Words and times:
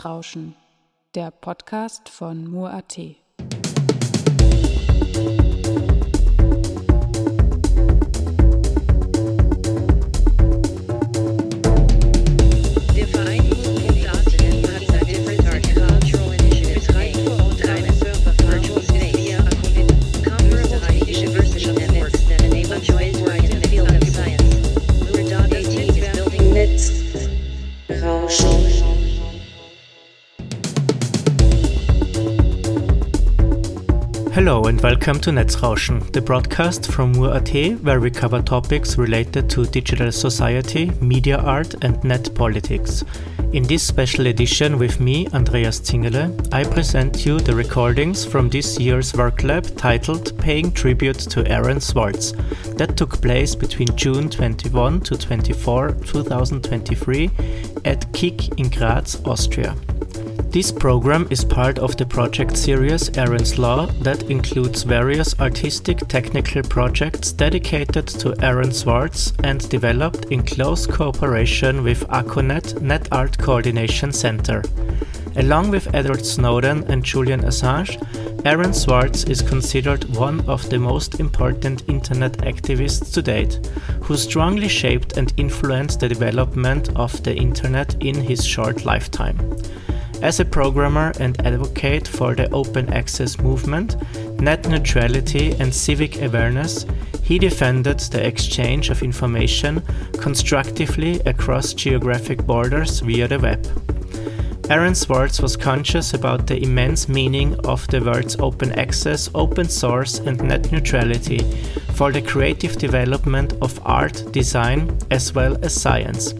Netzrauschen, 0.00 0.56
der 1.14 1.30
Podcast 1.30 2.08
von 2.08 2.50
Mur.at. 2.50 3.19
Hello 34.60 34.68
and 34.68 34.82
welcome 34.82 35.18
to 35.20 35.30
Netzrauschen, 35.30 36.12
the 36.12 36.20
broadcast 36.20 36.92
from 36.92 37.12
Mur.at 37.12 37.48
where 37.82 37.98
we 37.98 38.10
cover 38.10 38.42
topics 38.42 38.98
related 38.98 39.48
to 39.48 39.64
digital 39.64 40.12
society, 40.12 40.90
media 41.00 41.38
art 41.38 41.82
and 41.82 42.04
net 42.04 42.34
politics. 42.34 43.02
In 43.54 43.62
this 43.62 43.82
special 43.82 44.26
edition 44.26 44.78
with 44.78 45.00
me, 45.00 45.26
Andreas 45.28 45.80
Zingele, 45.80 46.46
I 46.52 46.64
present 46.64 47.24
you 47.24 47.40
the 47.40 47.54
recordings 47.54 48.26
from 48.26 48.50
this 48.50 48.78
year's 48.78 49.14
work 49.14 49.44
lab 49.44 49.64
titled 49.78 50.38
Paying 50.38 50.72
Tribute 50.72 51.20
to 51.30 51.50
Aaron 51.50 51.80
Swartz 51.80 52.32
that 52.76 52.98
took 52.98 53.22
place 53.22 53.54
between 53.54 53.96
June 53.96 54.28
21 54.28 55.00
to 55.00 55.16
24, 55.16 55.92
2023 56.04 57.30
at 57.86 58.12
KIG 58.12 58.60
in 58.60 58.68
Graz, 58.68 59.22
Austria. 59.24 59.74
This 60.52 60.72
program 60.72 61.28
is 61.30 61.44
part 61.44 61.78
of 61.78 61.96
the 61.96 62.04
project 62.04 62.56
series 62.56 63.16
Aaron's 63.16 63.56
Law 63.56 63.86
that 64.02 64.24
includes 64.24 64.82
various 64.82 65.38
artistic 65.38 65.98
technical 66.08 66.60
projects 66.64 67.30
dedicated 67.30 68.08
to 68.08 68.34
Aaron 68.42 68.72
Swartz 68.72 69.32
and 69.44 69.68
developed 69.68 70.24
in 70.32 70.42
close 70.42 70.88
cooperation 70.88 71.84
with 71.84 72.04
ACOnet 72.08 72.82
Net 72.82 73.06
Art 73.12 73.38
Coordination 73.38 74.10
Center. 74.10 74.64
Along 75.36 75.70
with 75.70 75.94
Edward 75.94 76.26
Snowden 76.26 76.82
and 76.90 77.04
Julian 77.04 77.42
Assange, 77.42 77.94
Aaron 78.44 78.74
Swartz 78.74 79.22
is 79.22 79.42
considered 79.42 80.02
one 80.16 80.40
of 80.48 80.68
the 80.68 80.80
most 80.80 81.20
important 81.20 81.88
internet 81.88 82.32
activists 82.38 83.12
to 83.14 83.22
date, 83.22 83.64
who 84.02 84.16
strongly 84.16 84.66
shaped 84.66 85.16
and 85.16 85.32
influenced 85.36 86.00
the 86.00 86.08
development 86.08 86.88
of 86.96 87.22
the 87.22 87.36
internet 87.36 87.94
in 88.02 88.16
his 88.16 88.44
short 88.44 88.84
lifetime. 88.84 89.38
As 90.22 90.38
a 90.38 90.44
programmer 90.44 91.12
and 91.18 91.40
advocate 91.46 92.06
for 92.06 92.34
the 92.34 92.50
open 92.50 92.92
access 92.92 93.38
movement, 93.38 93.96
net 94.38 94.68
neutrality, 94.68 95.52
and 95.58 95.72
civic 95.72 96.20
awareness, 96.20 96.84
he 97.22 97.38
defended 97.38 98.00
the 98.00 98.26
exchange 98.26 98.90
of 98.90 99.02
information 99.02 99.82
constructively 100.18 101.20
across 101.20 101.72
geographic 101.72 102.44
borders 102.44 103.00
via 103.00 103.28
the 103.28 103.38
web. 103.38 103.66
Aaron 104.68 104.94
Swartz 104.94 105.40
was 105.40 105.56
conscious 105.56 106.12
about 106.12 106.46
the 106.46 106.62
immense 106.62 107.08
meaning 107.08 107.58
of 107.66 107.88
the 107.88 108.00
words 108.00 108.36
open 108.38 108.72
access, 108.78 109.30
open 109.34 109.68
source, 109.68 110.18
and 110.18 110.40
net 110.42 110.70
neutrality 110.70 111.38
for 111.94 112.12
the 112.12 112.22
creative 112.22 112.76
development 112.76 113.54
of 113.62 113.80
art, 113.86 114.30
design, 114.32 114.96
as 115.10 115.34
well 115.34 115.56
as 115.64 115.74
science. 115.74 116.34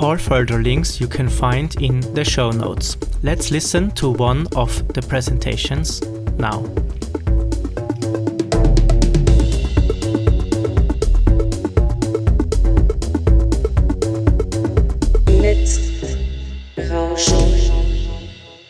All 0.00 0.16
further 0.16 0.62
links 0.62 1.00
you 1.00 1.08
can 1.08 1.28
find 1.28 1.74
in 1.82 2.00
the 2.14 2.24
show 2.24 2.50
notes. 2.52 2.96
Let's 3.24 3.50
listen 3.50 3.90
to 3.92 4.10
one 4.10 4.46
of 4.54 4.86
the 4.94 5.02
presentations 5.02 6.00
now. 6.38 6.62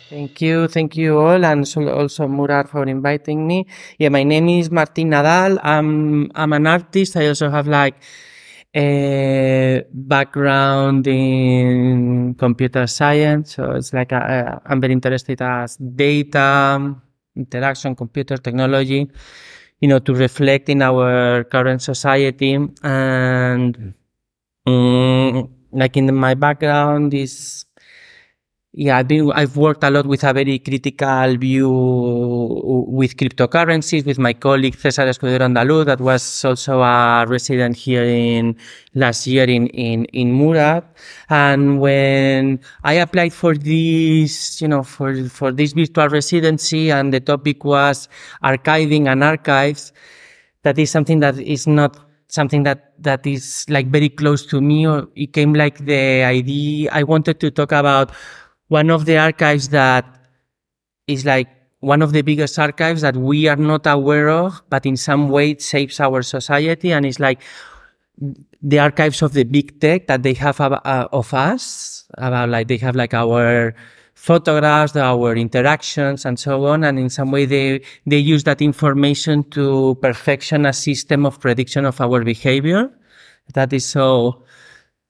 Thank 0.08 0.40
you, 0.40 0.68
thank 0.68 0.96
you 0.96 1.18
all, 1.18 1.44
and 1.44 1.66
also 1.76 2.26
Mur.at 2.26 2.70
for 2.70 2.84
inviting 2.84 3.46
me. 3.46 3.66
Yeah, 3.98 4.08
my 4.08 4.22
name 4.22 4.48
is 4.48 4.70
Martin 4.70 5.10
Nadal. 5.10 5.58
I'm 5.62 6.30
I'm 6.34 6.54
an 6.54 6.66
artist. 6.66 7.16
I 7.16 7.28
also 7.28 7.50
have 7.50 7.68
like 7.68 7.96
a 8.78 9.84
background 9.92 11.06
in 11.08 12.34
computer 12.38 12.86
science, 12.86 13.56
so 13.56 13.72
it's 13.72 13.92
like 13.92 14.12
I, 14.12 14.60
I'm 14.66 14.80
very 14.80 14.92
interested 14.92 15.42
as 15.42 15.76
data, 15.76 16.94
interaction, 17.36 17.96
computer 17.96 18.36
technology, 18.38 19.10
you 19.80 19.88
know, 19.88 19.98
to 19.98 20.14
reflect 20.14 20.68
in 20.68 20.82
our 20.82 21.44
current 21.44 21.82
society 21.82 22.54
and. 22.82 23.94
mm, 24.68 25.48
like 25.72 25.96
in 25.96 26.14
my 26.14 26.34
background 26.34 27.12
is 27.14 27.66
yeah, 28.78 28.96
I've 28.96 29.08
been 29.08 29.32
I've 29.32 29.56
worked 29.56 29.82
a 29.82 29.90
lot 29.90 30.06
with 30.06 30.22
a 30.22 30.32
very 30.32 30.60
critical 30.60 31.36
view 31.36 31.68
with 32.86 33.16
cryptocurrencies 33.16 34.06
with 34.06 34.20
my 34.20 34.32
colleague 34.32 34.76
Cesar 34.76 35.02
Escudero 35.02 35.40
Andaluz 35.50 35.86
that 35.86 36.00
was 36.00 36.44
also 36.44 36.80
a 36.82 37.26
resident 37.26 37.74
here 37.74 38.04
in 38.04 38.56
last 38.94 39.26
year 39.26 39.50
in 39.50 39.66
in 39.68 40.04
in 40.14 40.32
Mur.at. 40.32 40.84
And 41.28 41.80
when 41.80 42.60
I 42.84 42.92
applied 43.02 43.32
for 43.32 43.56
this, 43.56 44.62
you 44.62 44.68
know, 44.68 44.84
for 44.84 45.28
for 45.28 45.50
this 45.50 45.72
virtual 45.72 46.08
residency, 46.08 46.92
and 46.92 47.12
the 47.12 47.18
topic 47.18 47.64
was 47.64 48.08
archiving 48.44 49.08
and 49.08 49.24
archives, 49.24 49.92
that 50.62 50.78
is 50.78 50.88
something 50.88 51.18
that 51.18 51.36
is 51.36 51.66
not 51.66 51.98
something 52.28 52.62
that 52.62 52.94
that 53.02 53.26
is 53.26 53.66
like 53.68 53.88
very 53.88 54.08
close 54.08 54.46
to 54.46 54.60
me 54.60 54.86
or 54.86 55.08
it 55.16 55.32
came 55.32 55.54
like 55.54 55.78
the 55.86 56.22
idea 56.22 56.90
i 56.92 57.02
wanted 57.02 57.40
to 57.40 57.50
talk 57.50 57.72
about 57.72 58.12
one 58.68 58.90
of 58.90 59.04
the 59.04 59.16
archives 59.18 59.68
that 59.70 60.04
is 61.06 61.24
like 61.24 61.48
one 61.80 62.02
of 62.02 62.12
the 62.12 62.22
biggest 62.22 62.58
archives 62.58 63.02
that 63.02 63.16
we 63.16 63.46
are 63.48 63.56
not 63.56 63.86
aware 63.86 64.28
of 64.28 64.62
but 64.68 64.84
in 64.84 64.96
some 64.96 65.28
way 65.28 65.50
it 65.50 65.62
shapes 65.62 66.00
our 66.00 66.22
society 66.22 66.92
and 66.92 67.06
it's 67.06 67.20
like 67.20 67.40
the 68.62 68.78
archives 68.78 69.22
of 69.22 69.32
the 69.32 69.44
big 69.44 69.80
tech 69.80 70.06
that 70.08 70.22
they 70.22 70.34
have 70.34 70.60
ab- 70.60 70.80
uh, 70.84 71.08
of 71.12 71.32
us 71.32 72.04
about 72.18 72.48
like 72.48 72.68
they 72.68 72.76
have 72.76 72.96
like 72.96 73.14
our 73.14 73.74
photographs 74.14 74.96
our 74.96 75.36
interactions 75.36 76.24
and 76.24 76.38
so 76.40 76.66
on 76.66 76.82
and 76.82 76.98
in 76.98 77.08
some 77.08 77.30
way 77.30 77.46
they 77.46 77.80
they 78.06 78.18
use 78.18 78.42
that 78.42 78.60
information 78.60 79.44
to 79.44 79.96
perfection 80.02 80.66
a 80.66 80.72
system 80.72 81.24
of 81.24 81.38
prediction 81.38 81.84
of 81.84 82.00
our 82.00 82.24
behavior. 82.24 82.90
That 83.54 83.72
is 83.72 83.86
so 83.86 84.42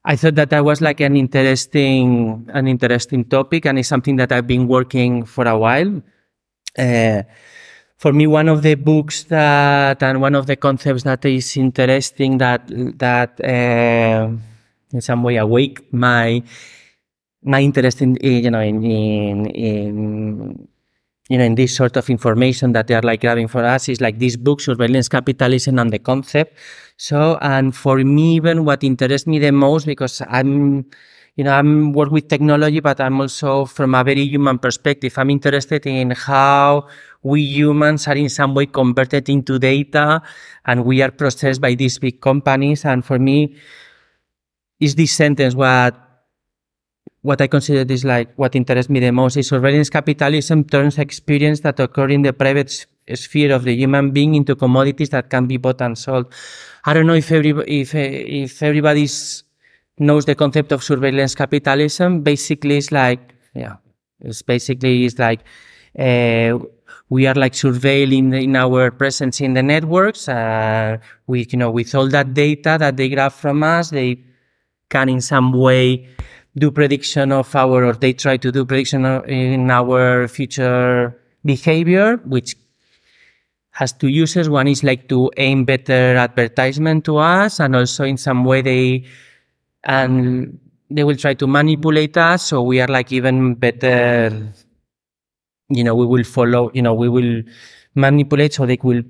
I 0.04 0.16
thought 0.16 0.36
that 0.36 0.50
that 0.50 0.64
was 0.64 0.80
like 0.80 1.00
an 1.00 1.16
interesting, 1.16 2.48
an 2.52 2.68
interesting 2.68 3.24
topic, 3.24 3.66
and 3.66 3.78
it's 3.78 3.88
something 3.88 4.16
that 4.16 4.32
I've 4.32 4.46
been 4.46 4.68
working 4.68 5.24
for 5.24 5.46
a 5.46 5.58
while. 5.58 6.02
Uh, 6.78 7.22
for 7.98 8.12
me, 8.12 8.26
one 8.26 8.48
of 8.48 8.62
the 8.62 8.74
books 8.76 9.24
that 9.24 10.02
and 10.02 10.20
one 10.20 10.34
of 10.34 10.46
the 10.46 10.56
concepts 10.56 11.02
that 11.02 11.24
is 11.24 11.56
interesting 11.56 12.38
that 12.38 12.62
that 12.98 13.40
uh, 13.42 14.30
in 14.92 15.00
some 15.00 15.22
way 15.22 15.36
awake 15.36 15.92
my 15.92 16.42
my 17.42 17.60
interest 17.60 18.00
in 18.00 18.16
you 18.22 18.50
know 18.50 18.60
in 18.60 18.84
in, 18.84 19.46
in 19.46 20.68
you 21.28 21.36
know, 21.36 21.44
in 21.44 21.54
this 21.54 21.76
sort 21.76 21.96
of 21.96 22.08
information 22.08 22.72
that 22.72 22.86
they 22.86 22.94
are 22.94 23.02
like 23.02 23.20
grabbing 23.20 23.48
for 23.48 23.64
us 23.64 23.88
is 23.88 24.00
like 24.00 24.18
this 24.18 24.36
book, 24.36 24.60
Surveillance 24.60 25.08
Capitalism 25.08 25.78
and 25.78 25.92
the 25.92 25.98
Concept. 25.98 26.56
So, 26.96 27.38
and 27.42 27.76
for 27.76 27.98
me, 27.98 28.36
even 28.36 28.64
what 28.64 28.82
interests 28.82 29.26
me 29.26 29.38
the 29.38 29.52
most, 29.52 29.84
because 29.84 30.22
I'm, 30.26 30.86
you 31.36 31.44
know, 31.44 31.52
I'm 31.52 31.92
work 31.92 32.10
with 32.10 32.28
technology, 32.28 32.80
but 32.80 32.98
I'm 33.00 33.20
also 33.20 33.66
from 33.66 33.94
a 33.94 34.02
very 34.02 34.22
human 34.22 34.58
perspective. 34.58 35.18
I'm 35.18 35.28
interested 35.28 35.86
in 35.86 36.12
how 36.12 36.88
we 37.22 37.42
humans 37.42 38.08
are 38.08 38.16
in 38.16 38.30
some 38.30 38.54
way 38.54 38.66
converted 38.66 39.28
into 39.28 39.58
data 39.58 40.22
and 40.64 40.84
we 40.84 41.02
are 41.02 41.10
processed 41.10 41.60
by 41.60 41.74
these 41.74 41.98
big 41.98 42.22
companies. 42.22 42.86
And 42.86 43.04
for 43.04 43.18
me, 43.18 43.54
is 44.80 44.94
this 44.94 45.12
sentence 45.12 45.54
what 45.54 46.07
what 47.22 47.40
I 47.40 47.46
consider 47.46 47.92
is 47.92 48.04
like 48.04 48.32
what 48.36 48.54
interests 48.54 48.90
me 48.90 49.00
the 49.00 49.10
most 49.10 49.36
is 49.36 49.48
surveillance 49.48 49.90
capitalism 49.90 50.64
turns 50.64 50.98
experience 50.98 51.60
that 51.60 51.80
occur 51.80 52.08
in 52.08 52.22
the 52.22 52.32
private 52.32 52.86
sphere 53.14 53.54
of 53.54 53.64
the 53.64 53.74
human 53.74 54.10
being 54.10 54.34
into 54.34 54.54
commodities 54.54 55.10
that 55.10 55.30
can 55.30 55.46
be 55.46 55.56
bought 55.56 55.80
and 55.80 55.96
sold. 55.96 56.32
I 56.84 56.94
don't 56.94 57.06
know 57.06 57.14
if 57.14 57.30
every, 57.32 57.50
if, 57.66 57.94
uh, 57.94 57.98
if 57.98 58.62
everybody 58.62 59.08
knows 59.98 60.24
the 60.24 60.34
concept 60.34 60.72
of 60.72 60.82
surveillance 60.82 61.34
capitalism. 61.34 62.22
Basically, 62.22 62.76
it's 62.76 62.92
like, 62.92 63.34
yeah, 63.54 63.76
it's 64.20 64.42
basically, 64.42 65.04
it's 65.04 65.18
like, 65.18 65.40
uh, 65.98 66.58
we 67.10 67.26
are 67.26 67.34
like 67.34 67.54
surveilling 67.54 68.42
in 68.42 68.54
our 68.56 68.90
presence 68.90 69.40
in 69.40 69.54
the 69.54 69.62
networks, 69.62 70.28
uh, 70.28 70.98
with, 71.26 71.52
you 71.52 71.58
know, 71.58 71.70
with 71.70 71.94
all 71.94 72.08
that 72.08 72.34
data 72.34 72.76
that 72.78 72.96
they 72.96 73.08
grab 73.08 73.32
from 73.32 73.62
us, 73.62 73.90
they 73.90 74.22
can 74.90 75.08
in 75.08 75.20
some 75.20 75.52
way 75.52 76.08
do 76.58 76.70
prediction 76.70 77.32
of 77.32 77.54
our, 77.54 77.84
or 77.84 77.92
they 77.92 78.12
try 78.12 78.36
to 78.36 78.52
do 78.52 78.64
prediction 78.64 79.04
in 79.26 79.70
our 79.70 80.28
future 80.28 81.18
behavior, 81.44 82.16
which 82.24 82.56
has 83.70 83.92
two 83.92 84.08
uses. 84.08 84.48
One 84.48 84.68
is 84.68 84.82
like 84.82 85.08
to 85.08 85.30
aim 85.36 85.64
better 85.64 86.16
advertisement 86.16 87.04
to 87.04 87.18
us, 87.18 87.60
and 87.60 87.76
also 87.76 88.04
in 88.04 88.16
some 88.16 88.44
way 88.44 88.62
they 88.62 89.04
and 89.84 90.58
they 90.90 91.04
will 91.04 91.16
try 91.16 91.34
to 91.34 91.46
manipulate 91.46 92.16
us, 92.16 92.42
so 92.44 92.62
we 92.62 92.80
are 92.80 92.88
like 92.88 93.12
even 93.12 93.54
better. 93.54 94.52
You 95.68 95.84
know, 95.84 95.94
we 95.94 96.06
will 96.06 96.24
follow. 96.24 96.70
You 96.74 96.82
know, 96.82 96.94
we 96.94 97.08
will 97.08 97.42
manipulate, 97.94 98.54
so 98.54 98.66
they 98.66 98.78
will. 98.82 99.02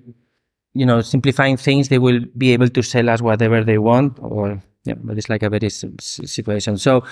You 0.75 0.87
know, 0.87 1.00
simplifying 1.00 1.56
things, 1.56 1.89
they 1.89 1.99
will 1.99 2.21
be 2.37 2.53
able 2.53 2.69
to 2.69 2.83
sell 2.83 3.09
us 3.09 3.21
whatever 3.23 3.65
they 3.65 3.79
want, 3.79 4.19
or 4.21 4.62
yeah, 4.84 4.94
but 4.96 5.19
it's 5.19 5.28
like 5.28 5.42
a 5.42 5.50
very 5.50 5.70
situation. 5.70 6.78
So 6.78 7.04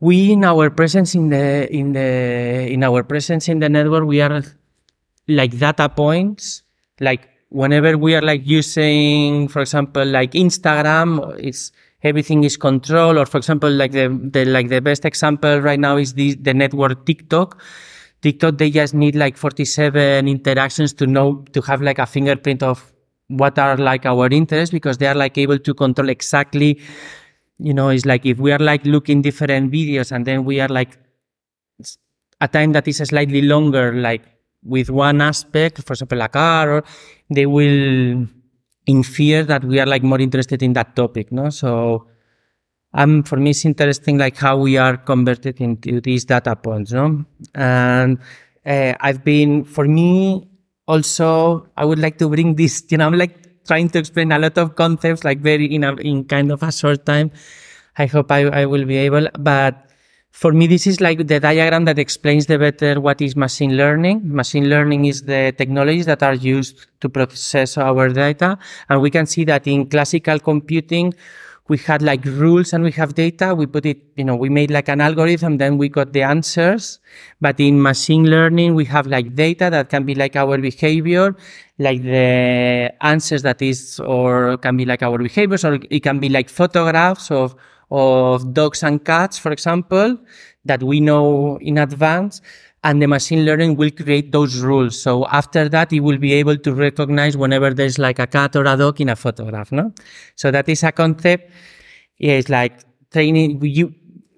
we 0.00 0.32
in 0.32 0.44
our 0.44 0.70
presence 0.70 1.14
in 1.14 1.30
the 1.30 1.72
in 1.74 1.92
the 1.92 2.68
in 2.70 2.84
our 2.84 3.02
presence 3.02 3.48
in 3.48 3.60
the 3.60 3.68
network, 3.68 4.04
we 4.04 4.20
are 4.20 4.42
like 5.28 5.58
data 5.58 5.88
points, 5.88 6.62
like 7.00 7.28
whenever 7.48 7.96
we 7.96 8.14
are 8.14 8.22
like 8.22 8.46
using, 8.46 9.48
for 9.48 9.62
example, 9.62 10.04
like 10.04 10.32
Instagram, 10.32 11.36
it's 11.38 11.72
everything 12.02 12.44
is 12.44 12.56
controlled. 12.56 13.16
Or 13.16 13.26
for 13.26 13.38
example, 13.38 13.70
like 13.70 13.92
the, 13.92 14.08
the 14.32 14.44
like 14.44 14.68
the 14.68 14.80
best 14.80 15.04
example 15.04 15.60
right 15.60 15.80
now 15.80 15.96
is 15.96 16.14
the 16.14 16.34
the 16.34 16.54
network 16.54 17.06
TikTok. 17.06 17.60
TikTok 18.22 18.58
they 18.58 18.70
just 18.70 18.94
need 18.94 19.14
like 19.14 19.36
47 19.36 20.28
interactions 20.28 20.92
to 20.94 21.06
know 21.06 21.44
to 21.52 21.60
have 21.62 21.82
like 21.82 21.98
a 21.98 22.06
fingerprint 22.06 22.62
of 22.62 22.92
what 23.28 23.58
are 23.58 23.76
like 23.76 24.06
our 24.06 24.28
interests 24.28 24.72
because 24.72 24.98
they 24.98 25.06
are 25.06 25.14
like 25.14 25.36
able 25.38 25.58
to 25.58 25.74
control 25.74 26.08
exactly 26.08 26.80
you 27.58 27.74
know 27.74 27.88
it's 27.88 28.06
like 28.06 28.24
if 28.24 28.38
we 28.38 28.52
are 28.52 28.58
like 28.58 28.84
looking 28.84 29.22
different 29.22 29.72
videos 29.72 30.12
and 30.12 30.24
then 30.26 30.44
we 30.44 30.60
are 30.60 30.68
like 30.68 30.98
a 32.40 32.48
time 32.48 32.72
that 32.72 32.86
is 32.86 32.98
slightly 32.98 33.42
longer 33.42 33.92
like 33.94 34.22
with 34.66 34.90
one 34.90 35.20
aspect, 35.20 35.82
for 35.82 35.92
example, 35.92 36.20
a 36.20 36.28
car, 36.28 36.70
or 36.76 36.84
they 37.30 37.46
will 37.46 38.26
infer 38.86 39.42
that 39.44 39.64
we 39.64 39.80
are 39.80 39.86
like 39.86 40.02
more 40.02 40.20
interested 40.20 40.62
in 40.62 40.72
that 40.74 40.94
topic, 40.96 41.32
no? 41.32 41.50
So, 41.50 42.06
um, 42.92 43.22
for 43.22 43.36
me, 43.36 43.50
it's 43.50 43.64
interesting 43.64 44.18
like 44.18 44.36
how 44.36 44.58
we 44.58 44.76
are 44.76 44.96
converted 44.96 45.60
into 45.60 46.00
these 46.00 46.24
data 46.24 46.56
points, 46.56 46.92
no? 46.92 47.24
And 47.54 48.18
uh, 48.64 48.94
I've 49.00 49.24
been, 49.24 49.64
for 49.64 49.86
me, 49.86 50.48
also, 50.86 51.68
I 51.76 51.84
would 51.84 51.98
like 51.98 52.18
to 52.18 52.28
bring 52.28 52.54
this, 52.54 52.84
you 52.88 52.98
know, 52.98 53.06
I'm 53.06 53.18
like 53.18 53.64
trying 53.66 53.88
to 53.90 53.98
explain 53.98 54.32
a 54.32 54.38
lot 54.38 54.56
of 54.58 54.76
concepts, 54.76 55.24
like 55.24 55.40
very 55.40 55.66
in 55.66 55.84
a, 55.84 55.94
in 55.96 56.24
kind 56.24 56.52
of 56.52 56.62
a 56.62 56.72
short 56.72 57.04
time. 57.04 57.30
I 57.98 58.06
hope 58.06 58.30
I, 58.30 58.44
I 58.48 58.66
will 58.66 58.84
be 58.84 58.96
able, 58.96 59.28
but 59.38 59.86
for 60.36 60.52
me, 60.52 60.66
this 60.66 60.86
is 60.86 61.00
like 61.00 61.26
the 61.26 61.40
diagram 61.40 61.86
that 61.86 61.98
explains 61.98 62.44
the 62.44 62.58
better 62.58 63.00
what 63.00 63.22
is 63.22 63.34
machine 63.36 63.74
learning. 63.78 64.20
Machine 64.22 64.68
learning 64.68 65.06
is 65.06 65.22
the 65.22 65.54
technologies 65.56 66.04
that 66.04 66.22
are 66.22 66.34
used 66.34 66.86
to 67.00 67.08
process 67.08 67.78
our 67.78 68.10
data. 68.10 68.58
And 68.90 69.00
we 69.00 69.10
can 69.10 69.24
see 69.24 69.44
that 69.44 69.66
in 69.66 69.88
classical 69.88 70.38
computing, 70.38 71.14
we 71.68 71.78
had 71.78 72.00
like 72.00 72.24
rules 72.24 72.72
and 72.72 72.84
we 72.84 72.92
have 72.92 73.14
data. 73.14 73.54
We 73.54 73.66
put 73.66 73.86
it, 73.86 73.98
you 74.16 74.24
know, 74.24 74.36
we 74.36 74.48
made 74.48 74.70
like 74.70 74.88
an 74.88 75.00
algorithm, 75.00 75.58
then 75.58 75.78
we 75.78 75.88
got 75.88 76.12
the 76.12 76.22
answers. 76.22 77.00
But 77.40 77.58
in 77.58 77.82
machine 77.82 78.30
learning, 78.30 78.74
we 78.74 78.84
have 78.86 79.06
like 79.06 79.34
data 79.34 79.68
that 79.70 79.88
can 79.88 80.04
be 80.04 80.14
like 80.14 80.36
our 80.36 80.58
behavior, 80.58 81.34
like 81.78 82.02
the 82.02 82.92
answers 83.00 83.42
that 83.42 83.60
is, 83.62 83.98
or 84.00 84.58
can 84.58 84.76
be 84.76 84.84
like 84.84 85.02
our 85.02 85.18
behaviors, 85.18 85.64
or 85.64 85.78
it 85.90 86.00
can 86.00 86.20
be 86.20 86.28
like 86.28 86.48
photographs 86.48 87.30
of, 87.30 87.56
of 87.90 88.54
dogs 88.54 88.82
and 88.84 89.04
cats, 89.04 89.36
for 89.38 89.50
example, 89.50 90.16
that 90.64 90.82
we 90.82 91.00
know 91.00 91.58
in 91.60 91.78
advance. 91.78 92.40
And 92.86 93.02
the 93.02 93.08
machine 93.08 93.44
learning 93.44 93.76
will 93.76 93.90
create 93.90 94.30
those 94.30 94.60
rules. 94.60 95.00
So 95.02 95.26
after 95.26 95.68
that, 95.68 95.92
it 95.92 96.00
will 96.08 96.18
be 96.18 96.32
able 96.34 96.56
to 96.66 96.72
recognize 96.72 97.36
whenever 97.36 97.74
there's 97.74 97.98
like 97.98 98.20
a 98.20 98.28
cat 98.28 98.54
or 98.54 98.64
a 98.64 98.76
dog 98.76 99.00
in 99.00 99.08
a 99.08 99.16
photograph. 99.16 99.72
No, 99.72 99.92
so 100.36 100.52
that 100.52 100.68
is 100.68 100.84
a 100.84 100.92
concept. 100.92 101.50
Yeah, 102.18 102.34
it's 102.34 102.48
like 102.48 102.84
training. 103.12 103.60
You, 103.62 103.92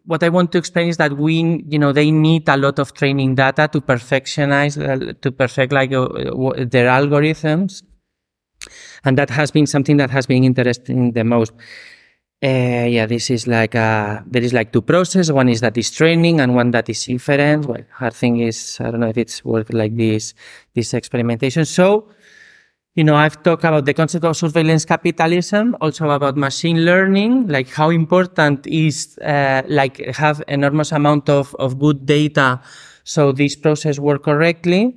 what 0.07 0.23
I 0.23 0.31
want 0.31 0.53
to 0.53 0.59
explain 0.59 0.89
is 0.89 0.97
that 0.97 1.19
we, 1.19 1.63
you 1.69 1.79
know, 1.79 1.93
they 1.93 2.11
need 2.11 2.49
a 2.49 2.57
lot 2.57 2.79
of 2.79 2.95
training 2.95 3.35
data 3.35 3.69
to 3.71 3.83
perfectionize, 3.83 4.79
uh, 4.79 5.13
to 5.21 5.31
perfect 5.31 5.71
like 5.75 5.93
uh, 5.93 6.09
their 6.75 6.89
algorithms. 6.89 7.83
And 9.05 9.19
that 9.19 9.29
has 9.29 9.51
been 9.51 9.67
something 9.67 9.99
that 9.99 10.11
has 10.11 10.27
been 10.27 10.43
interesting 10.43 11.13
the 11.13 11.25
most. 11.25 11.53
Uh, 12.41 12.87
yeah, 12.87 13.05
this 13.05 13.31
is 13.31 13.49
like 13.49 13.75
uh, 13.75 14.21
there 14.25 14.43
is 14.43 14.53
like 14.53 14.73
two 14.73 14.83
process. 14.83 15.29
One 15.33 15.49
is 15.49 15.61
that 15.61 15.77
is 15.77 15.91
training, 15.91 16.39
and 16.41 16.55
one 16.55 16.71
that 16.71 16.89
is 16.89 17.09
inference. 17.09 17.67
Well, 17.67 17.83
hard 17.91 18.15
thing 18.15 18.39
is 18.39 18.79
I 18.81 18.93
don't 18.93 19.01
know 19.01 19.09
if 19.09 19.19
it's 19.19 19.45
worth 19.45 19.73
like 19.73 19.97
this 19.97 20.35
this 20.73 20.95
experimentation. 20.95 21.65
So, 21.65 22.11
you 22.95 23.03
know, 23.03 23.17
I've 23.17 23.43
talked 23.43 23.65
about 23.65 23.87
the 23.87 23.93
concept 23.93 24.25
of 24.25 24.37
surveillance 24.37 24.85
capitalism, 24.85 25.77
also 25.81 26.11
about 26.11 26.37
machine 26.37 26.85
learning, 26.85 27.49
like 27.49 27.71
how 27.71 27.91
important 27.91 28.69
is 28.69 29.19
uh, 29.19 29.63
like 29.67 29.99
have 30.15 30.41
enormous 30.47 30.93
amount 30.93 31.29
of 31.29 31.57
of 31.59 31.81
good 31.81 32.07
data, 32.07 32.61
so 33.03 33.33
this 33.33 33.57
process 33.57 33.99
work 33.99 34.23
correctly 34.23 34.97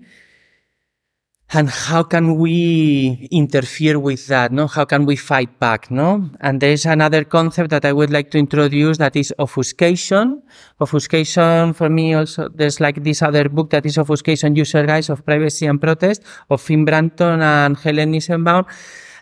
and 1.54 1.70
how 1.70 2.02
can 2.02 2.38
we 2.38 3.28
interfere 3.30 4.00
with 4.00 4.28
that 4.28 4.52
no? 4.52 4.68
How 4.68 4.86
can 4.86 5.06
we 5.06 5.16
fight 5.16 5.60
back 5.60 5.92
no? 5.92 6.30
And 6.40 6.62
there's 6.62 6.86
another 6.86 7.24
concept 7.24 7.70
that 7.72 7.86
i 7.86 7.92
would 7.92 8.10
like 8.10 8.32
to 8.32 8.38
introduce 8.38 8.98
that 8.98 9.16
is 9.16 9.34
obfuscation 9.40 10.42
obfuscation 10.80 11.74
for 11.74 11.90
me 11.90 12.14
also 12.14 12.48
there's 12.50 12.80
like 12.80 13.04
this 13.04 13.22
other 13.22 13.50
book 13.50 13.70
that 13.72 13.86
is 13.86 13.98
obfuscation 13.98 14.56
user 14.56 14.86
guides 14.86 15.10
of 15.10 15.26
privacy 15.26 15.66
and 15.66 15.82
protest 15.82 16.24
of 16.50 16.62
finn 16.62 16.86
Brunton 16.86 17.42
and 17.42 17.78
helen 17.78 18.14
nissenbaum 18.14 18.66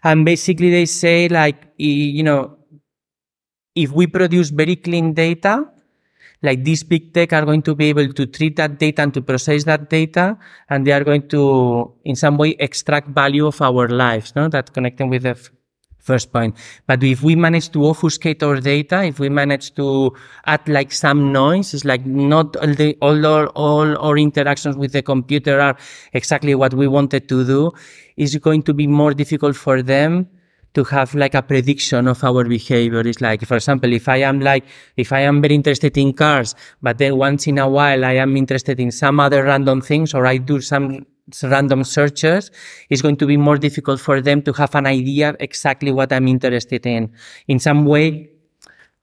and 0.03 0.25
basically 0.25 0.69
they 0.69 0.85
say 0.85 1.27
like 1.27 1.73
you 1.77 2.23
know 2.23 2.57
if 3.75 3.91
we 3.91 4.07
produce 4.07 4.49
very 4.49 4.75
clean 4.75 5.13
data 5.13 5.65
like 6.41 6.63
these 6.63 6.83
big 6.83 7.13
tech 7.13 7.33
are 7.33 7.45
going 7.45 7.61
to 7.61 7.75
be 7.75 7.85
able 7.85 8.11
to 8.13 8.25
treat 8.25 8.55
that 8.55 8.79
data 8.79 9.01
and 9.01 9.13
to 9.13 9.21
process 9.21 9.65
that 9.65 9.89
data 9.89 10.37
and 10.69 10.87
they 10.87 10.91
are 10.91 11.03
going 11.03 11.27
to 11.27 11.93
in 12.05 12.15
some 12.15 12.37
way 12.37 12.55
extract 12.59 13.09
value 13.09 13.45
of 13.45 13.61
our 13.61 13.87
lives 13.89 14.33
no? 14.35 14.47
That 14.47 14.73
connecting 14.73 15.09
with 15.09 15.23
the 15.23 15.29
f- 15.29 15.49
first 15.99 16.31
point. 16.31 16.55
But 16.87 17.03
if 17.03 17.21
we 17.21 17.35
manage 17.35 17.71
to 17.73 17.87
obfuscate 17.87 18.41
our 18.41 18.59
data 18.61 19.03
if 19.03 19.19
we 19.19 19.29
manage 19.29 19.75
to 19.75 20.15
add 20.45 20.67
like 20.67 20.91
some 20.91 21.31
noise 21.33 21.73
it's 21.73 21.85
like 21.85 22.05
not 22.05 22.55
all 22.55 22.73
the 22.73 22.97
all 23.01 23.25
our, 23.25 23.47
all 23.47 23.97
our 23.97 24.17
interactions 24.17 24.77
with 24.77 24.93
the 24.93 25.01
computer 25.01 25.59
are 25.59 25.77
exactly 26.13 26.55
what 26.55 26.73
we 26.73 26.87
wanted 26.87 27.27
to 27.27 27.45
do 27.45 27.71
it's 28.15 28.35
going 28.37 28.63
to 28.63 28.73
be 28.73 28.87
more 28.87 29.13
difficult 29.13 29.55
for 29.55 29.81
them 29.81 30.27
to 30.73 30.83
have 30.83 31.15
like 31.15 31.33
a 31.33 31.41
prediction 31.41 32.07
of 32.07 32.23
our 32.23 32.43
behavior. 32.43 33.01
It's 33.01 33.21
like, 33.21 33.45
for 33.45 33.55
example, 33.55 33.91
if 33.93 34.07
I 34.07 34.17
am 34.17 34.39
like, 34.39 34.65
if 34.97 35.11
I 35.11 35.21
am 35.21 35.41
very 35.41 35.55
interested 35.55 35.97
in 35.97 36.13
cars, 36.13 36.55
but 36.81 36.97
then 36.97 37.17
once 37.17 37.47
in 37.47 37.57
a 37.57 37.67
while 37.67 38.05
I 38.05 38.13
am 38.13 38.37
interested 38.37 38.79
in 38.79 38.91
some 38.91 39.19
other 39.19 39.43
random 39.43 39.81
things 39.81 40.13
or 40.13 40.25
I 40.25 40.37
do 40.37 40.61
some 40.61 41.05
random 41.43 41.83
searches, 41.83 42.51
it's 42.89 43.01
going 43.01 43.17
to 43.17 43.25
be 43.25 43.37
more 43.37 43.57
difficult 43.57 43.99
for 43.99 44.21
them 44.21 44.41
to 44.43 44.53
have 44.53 44.75
an 44.75 44.85
idea 44.85 45.35
exactly 45.39 45.91
what 45.91 46.13
I'm 46.13 46.27
interested 46.27 46.85
in. 46.85 47.11
In 47.47 47.59
some 47.59 47.85
way, 47.85 48.29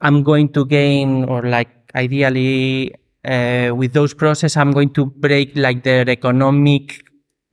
I'm 0.00 0.22
going 0.22 0.50
to 0.52 0.64
gain 0.66 1.24
or 1.24 1.42
like 1.42 1.68
ideally 1.94 2.94
uh, 3.24 3.74
with 3.74 3.92
those 3.92 4.14
processes, 4.14 4.56
I'm 4.56 4.70
going 4.70 4.90
to 4.90 5.06
break 5.06 5.56
like 5.56 5.82
their 5.82 6.08
economic 6.08 7.05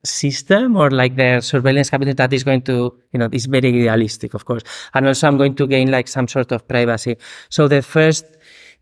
system 0.03 0.75
or 0.75 0.91
like 0.91 1.15
the 1.15 1.39
surveillance 1.41 1.89
cabinet 1.89 2.17
that 2.17 2.33
is 2.33 2.43
going 2.43 2.61
to, 2.61 2.93
you 3.13 3.19
know, 3.19 3.29
is 3.31 3.45
very 3.45 3.71
realistic, 3.71 4.33
of 4.33 4.45
course. 4.45 4.63
And 4.93 5.07
also 5.07 5.27
I'm 5.27 5.37
going 5.37 5.55
to 5.55 5.67
gain 5.67 5.91
like 5.91 6.07
some 6.07 6.27
sort 6.27 6.51
of 6.51 6.67
privacy. 6.67 7.17
So 7.49 7.67
the 7.67 7.81
first, 7.81 8.25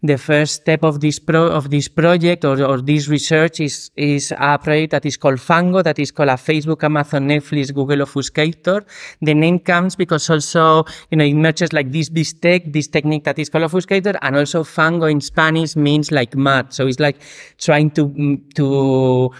the 0.01 0.17
first 0.17 0.55
step 0.55 0.83
of 0.83 0.99
this 0.99 1.19
pro, 1.19 1.45
of 1.45 1.69
this 1.69 1.87
project 1.87 2.43
or, 2.43 2.59
or 2.63 2.81
this 2.81 3.07
research 3.07 3.59
is, 3.59 3.91
is 3.95 4.33
a 4.35 4.57
project 4.57 4.91
that 4.91 5.05
is 5.05 5.15
called 5.15 5.39
Fango, 5.39 5.83
that 5.83 5.99
is 5.99 6.09
called 6.09 6.29
a 6.29 6.33
Facebook, 6.33 6.83
Amazon, 6.83 7.27
Netflix, 7.27 7.71
Google 7.71 7.97
Obfuscator. 7.97 8.83
The 9.21 9.35
name 9.35 9.59
comes 9.59 9.95
because 9.95 10.27
also, 10.27 10.85
you 11.11 11.17
know, 11.17 11.25
it 11.25 11.35
merges 11.35 11.71
like 11.71 11.91
this, 11.91 12.09
this 12.09 12.33
tech, 12.33 12.63
this 12.73 12.87
technique 12.87 13.25
that 13.25 13.37
is 13.37 13.49
called 13.49 13.65
Obfuscator, 13.65 14.17
and 14.23 14.37
also 14.37 14.63
Fango 14.63 15.05
in 15.05 15.21
Spanish 15.21 15.75
means 15.75 16.11
like 16.11 16.35
mud. 16.35 16.73
So 16.73 16.87
it's 16.87 16.99
like 16.99 17.17
trying 17.59 17.91
to, 17.91 18.41
to, 18.55 19.31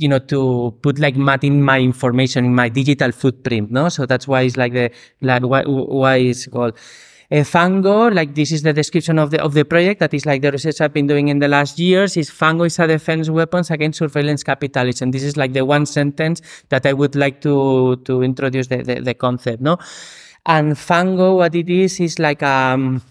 you 0.00 0.08
know, 0.08 0.18
to 0.18 0.74
put 0.82 0.98
like 0.98 1.14
math 1.14 1.44
in 1.44 1.62
my 1.62 1.78
information 1.78 2.46
in 2.46 2.54
my 2.54 2.70
digital 2.70 3.12
footprint, 3.12 3.70
no? 3.70 3.90
So 3.90 4.06
that's 4.06 4.26
why 4.26 4.42
it's 4.42 4.56
like 4.56 4.72
the, 4.72 4.90
like 5.20 5.42
why, 5.42 5.62
why 5.64 6.16
it's 6.16 6.46
called. 6.46 6.74
Uh, 7.32 7.44
Fango, 7.44 8.10
like 8.10 8.34
this 8.34 8.50
is 8.50 8.62
the 8.62 8.72
description 8.72 9.16
of 9.16 9.30
the 9.30 9.40
of 9.40 9.54
the 9.54 9.64
project. 9.64 10.00
That 10.00 10.12
is 10.14 10.26
like 10.26 10.42
the 10.42 10.50
research 10.50 10.80
I've 10.80 10.92
been 10.92 11.06
doing 11.06 11.28
in 11.28 11.38
the 11.38 11.46
last 11.46 11.78
years. 11.78 12.16
Is 12.16 12.30
Fango 12.30 12.64
is 12.64 12.78
a 12.80 12.88
defense 12.88 13.30
weapons 13.30 13.70
against 13.70 13.98
surveillance 13.98 14.42
capitalism. 14.42 15.12
This 15.12 15.22
is 15.22 15.36
like 15.36 15.52
the 15.52 15.64
one 15.64 15.86
sentence 15.86 16.40
that 16.70 16.86
I 16.86 16.92
would 16.92 17.14
like 17.14 17.40
to 17.42 17.96
to 18.04 18.22
introduce 18.22 18.66
the 18.66 18.82
the, 18.82 19.00
the 19.00 19.14
concept, 19.14 19.62
no? 19.62 19.78
And 20.46 20.76
Fango, 20.76 21.36
what 21.36 21.54
it 21.54 21.70
is, 21.70 22.00
is 22.00 22.18
like 22.18 22.42
um 22.42 23.02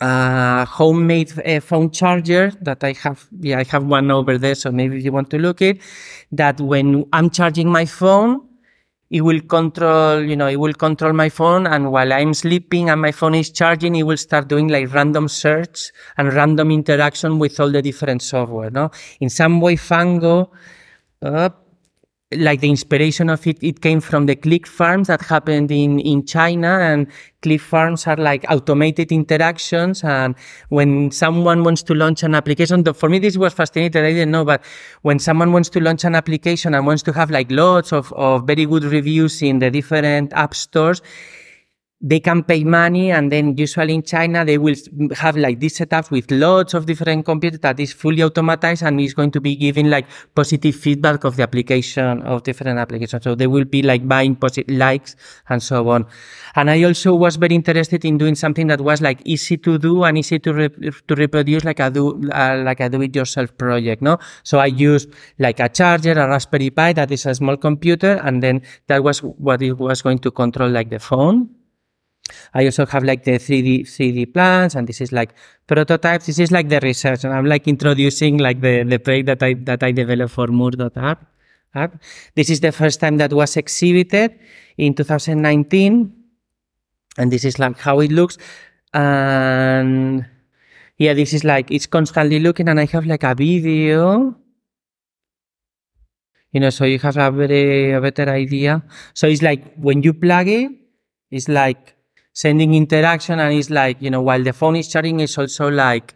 a 0.00 0.64
homemade 0.66 1.32
uh, 1.38 1.60
phone 1.60 1.90
charger 1.90 2.50
that 2.62 2.84
I 2.84 2.92
have. 2.92 3.26
Yeah, 3.40 3.58
I 3.58 3.64
have 3.64 3.84
one 3.84 4.10
over 4.10 4.38
there. 4.38 4.54
So 4.54 4.70
maybe 4.70 5.00
you 5.00 5.12
want 5.12 5.30
to 5.30 5.38
look 5.38 5.62
it, 5.62 5.80
that 6.32 6.60
when 6.60 7.04
I'm 7.12 7.30
charging 7.30 7.70
my 7.70 7.86
phone, 7.86 8.42
it 9.08 9.20
will 9.20 9.40
control, 9.40 10.20
you 10.20 10.34
know, 10.34 10.48
it 10.48 10.56
will 10.56 10.74
control 10.74 11.12
my 11.12 11.28
phone. 11.28 11.66
And 11.66 11.92
while 11.92 12.12
I'm 12.12 12.34
sleeping 12.34 12.90
and 12.90 13.00
my 13.00 13.12
phone 13.12 13.34
is 13.34 13.50
charging, 13.50 13.94
it 13.94 14.02
will 14.02 14.16
start 14.16 14.48
doing 14.48 14.68
like 14.68 14.92
random 14.92 15.28
search 15.28 15.92
and 16.16 16.32
random 16.32 16.70
interaction 16.70 17.38
with 17.38 17.58
all 17.60 17.70
the 17.70 17.82
different 17.82 18.22
software. 18.22 18.70
No, 18.70 18.90
in 19.20 19.30
some 19.30 19.60
way, 19.60 19.76
Fango. 19.76 20.50
Uh, 21.22 21.50
like 22.32 22.60
the 22.60 22.68
inspiration 22.68 23.30
of 23.30 23.46
it, 23.46 23.62
it 23.62 23.80
came 23.80 24.00
from 24.00 24.26
the 24.26 24.34
click 24.34 24.66
farms 24.66 25.06
that 25.06 25.22
happened 25.22 25.70
in, 25.70 26.00
in 26.00 26.26
China 26.26 26.80
and 26.80 27.06
click 27.42 27.60
farms 27.60 28.06
are 28.08 28.16
like 28.16 28.44
automated 28.50 29.12
interactions. 29.12 30.02
And 30.02 30.34
when 30.68 31.12
someone 31.12 31.62
wants 31.62 31.84
to 31.84 31.94
launch 31.94 32.24
an 32.24 32.34
application, 32.34 32.82
for 32.94 33.08
me, 33.08 33.20
this 33.20 33.36
was 33.36 33.54
fascinating. 33.54 34.04
I 34.04 34.12
didn't 34.12 34.32
know, 34.32 34.44
but 34.44 34.64
when 35.02 35.20
someone 35.20 35.52
wants 35.52 35.68
to 35.70 35.80
launch 35.80 36.02
an 36.02 36.16
application 36.16 36.74
and 36.74 36.84
wants 36.84 37.04
to 37.04 37.12
have 37.12 37.30
like 37.30 37.50
lots 37.50 37.92
of, 37.92 38.12
of 38.14 38.44
very 38.44 38.66
good 38.66 38.82
reviews 38.82 39.40
in 39.40 39.60
the 39.60 39.70
different 39.70 40.32
app 40.32 40.54
stores, 40.54 41.02
they 42.00 42.20
can 42.20 42.42
pay 42.42 42.62
money 42.62 43.10
and 43.10 43.32
then 43.32 43.56
usually 43.56 43.94
in 43.94 44.02
China 44.02 44.44
they 44.44 44.58
will 44.58 44.74
have 45.16 45.34
like 45.34 45.60
this 45.60 45.76
setup 45.76 46.10
with 46.10 46.30
lots 46.30 46.74
of 46.74 46.84
different 46.84 47.24
computers 47.24 47.60
that 47.60 47.80
is 47.80 47.90
fully 47.90 48.18
automatized 48.18 48.86
and 48.86 49.00
is 49.00 49.14
going 49.14 49.30
to 49.30 49.40
be 49.40 49.56
giving 49.56 49.88
like 49.88 50.06
positive 50.34 50.74
feedback 50.74 51.24
of 51.24 51.36
the 51.36 51.42
application 51.42 52.20
of 52.22 52.42
different 52.42 52.78
applications. 52.78 53.24
So 53.24 53.34
they 53.34 53.46
will 53.46 53.64
be 53.64 53.80
like 53.82 54.06
buying 54.06 54.36
positive 54.36 54.76
likes 54.76 55.16
and 55.48 55.62
so 55.62 55.88
on. 55.88 56.04
And 56.54 56.70
I 56.70 56.82
also 56.82 57.14
was 57.14 57.36
very 57.36 57.54
interested 57.54 58.04
in 58.04 58.18
doing 58.18 58.34
something 58.34 58.66
that 58.66 58.82
was 58.82 59.00
like 59.00 59.22
easy 59.24 59.56
to 59.56 59.78
do 59.78 60.04
and 60.04 60.18
easy 60.18 60.38
to 60.38 60.52
re- 60.52 60.90
to 61.08 61.14
reproduce 61.14 61.64
like 61.64 61.80
a 61.80 61.88
do 61.88 62.30
uh, 62.30 62.62
like 62.62 62.80
a 62.80 62.90
do 62.90 63.00
it 63.00 63.16
yourself 63.16 63.56
project. 63.56 64.02
No, 64.02 64.18
so 64.42 64.58
I 64.58 64.66
used 64.66 65.08
like 65.38 65.60
a 65.60 65.70
charger, 65.70 66.12
a 66.12 66.28
Raspberry 66.28 66.68
Pi 66.68 66.92
that 66.92 67.10
is 67.10 67.24
a 67.24 67.34
small 67.34 67.56
computer, 67.56 68.20
and 68.22 68.42
then 68.42 68.60
that 68.88 69.02
was 69.02 69.20
what 69.20 69.62
it 69.62 69.78
was 69.78 70.02
going 70.02 70.18
to 70.18 70.30
control 70.30 70.68
like 70.68 70.90
the 70.90 70.98
phone 70.98 71.48
I 72.54 72.64
also 72.64 72.86
have 72.86 73.04
like 73.04 73.24
the 73.24 73.38
3D 73.38 73.82
3D 73.82 74.32
plans, 74.32 74.74
and 74.74 74.86
this 74.86 75.00
is 75.00 75.12
like 75.12 75.34
prototypes. 75.66 76.26
This 76.26 76.38
is 76.38 76.50
like 76.50 76.68
the 76.68 76.80
research, 76.80 77.24
and 77.24 77.32
I'm 77.32 77.46
like 77.46 77.68
introducing 77.68 78.38
like 78.38 78.60
the 78.60 78.84
the 78.84 78.98
project 78.98 79.26
that 79.26 79.42
I 79.42 79.54
that 79.54 79.82
I 79.82 79.92
developed 79.92 80.32
for 80.32 80.46
Mur.at. 80.48 81.18
App. 81.74 82.02
This 82.34 82.48
is 82.48 82.60
the 82.60 82.72
first 82.72 83.00
time 83.00 83.18
that 83.18 83.32
was 83.32 83.56
exhibited 83.56 84.38
in 84.78 84.94
2019, 84.94 86.12
and 87.18 87.30
this 87.30 87.44
is 87.44 87.58
like 87.58 87.78
how 87.78 88.00
it 88.00 88.10
looks. 88.10 88.38
And 88.94 90.24
yeah, 90.96 91.12
this 91.12 91.34
is 91.34 91.44
like 91.44 91.70
it's 91.70 91.86
constantly 91.86 92.40
looking, 92.40 92.68
and 92.68 92.80
I 92.80 92.86
have 92.86 93.06
like 93.06 93.24
a 93.24 93.34
video. 93.34 94.34
You 96.52 96.60
know, 96.60 96.70
so 96.70 96.84
you 96.86 96.98
have 97.00 97.18
a 97.18 97.30
very 97.30 97.92
a 97.92 98.00
better 98.00 98.30
idea. 98.30 98.82
So 99.12 99.26
it's 99.26 99.42
like 99.42 99.74
when 99.76 100.02
you 100.02 100.14
plug 100.14 100.48
it, 100.48 100.70
it's 101.30 101.48
like 101.48 101.95
sending 102.36 102.74
interaction 102.74 103.40
and 103.40 103.54
it's 103.54 103.70
like, 103.70 103.96
you 103.98 104.10
know, 104.10 104.20
while 104.20 104.42
the 104.42 104.52
phone 104.52 104.76
is 104.76 104.88
charging, 104.88 105.20
it's 105.20 105.38
also 105.38 105.70
like, 105.70 106.14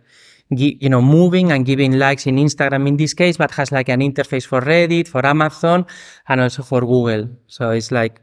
you 0.51 0.91
know, 0.91 1.01
moving 1.01 1.51
and 1.51 1.65
giving 1.65 1.99
likes 1.99 2.27
in 2.27 2.37
Instagram 2.37 2.87
in 2.87 2.99
this 2.99 3.15
case, 3.15 3.39
but 3.39 3.51
has 3.53 3.73
like 3.73 3.89
an 3.89 4.01
interface 4.01 4.45
for 4.45 4.61
Reddit, 4.61 5.09
for 5.09 5.25
Amazon, 5.25 5.87
and 6.29 6.43
also 6.43 6.63
for 6.63 6.81
Google. 6.83 7.27
So 7.47 7.71
it's 7.71 7.91
like, 7.91 8.21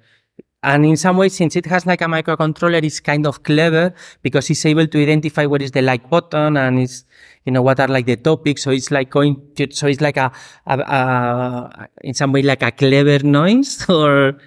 and 0.62 0.86
in 0.86 0.96
some 0.96 1.18
ways, 1.18 1.36
since 1.36 1.56
it 1.56 1.66
has 1.66 1.88
like 1.88 2.02
a 2.02 2.06
microcontroller, 2.06 2.84
it's 2.84 3.00
kind 3.00 3.26
of 3.26 3.42
clever 3.42 3.96
because 4.22 4.48
it's 4.52 4.64
able 4.68 4.86
to 4.86 5.02
identify 5.02 5.48
what 5.48 5.64
is 5.64 5.72
the 5.72 5.82
like 5.82 6.08
button 6.08 6.56
and 6.56 6.80
it's, 6.80 7.04
you 7.46 7.52
know, 7.52 7.64
what 7.64 7.80
are 7.80 7.88
like 7.88 8.06
the 8.06 8.18
topics. 8.18 8.62
So 8.62 8.70
it's 8.70 8.92
like 8.92 9.10
going 9.10 9.42
to, 9.56 9.72
so 9.72 9.88
it's 9.88 10.02
like 10.02 10.18
a, 10.18 10.32
a, 10.68 10.78
a 10.78 11.90
in 12.02 12.14
some 12.14 12.32
way, 12.32 12.44
like 12.44 12.62
a 12.62 12.72
clever 12.72 13.26
noise 13.26 13.90
or, 13.90 14.38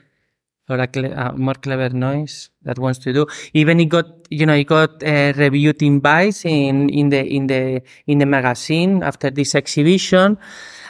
or 0.70 0.78
a, 0.78 0.86
cle- 0.86 1.12
a, 1.12 1.32
more 1.32 1.54
clever 1.54 1.88
noise 1.90 2.50
that 2.62 2.78
wants 2.78 2.98
to 3.00 3.12
do. 3.12 3.26
Even 3.54 3.80
it 3.80 3.86
got, 3.86 4.06
you 4.30 4.46
know, 4.46 4.54
it 4.54 4.64
got 4.64 5.02
uh, 5.02 5.32
reviewed 5.36 5.82
in 5.82 6.00
Vice 6.00 6.44
in, 6.44 6.88
in 6.90 7.10
the 7.10 7.24
in 7.26 7.46
the 7.46 7.82
in 8.06 8.18
the 8.18 8.26
magazine 8.26 9.02
after 9.02 9.30
this 9.30 9.54
exhibition, 9.54 10.38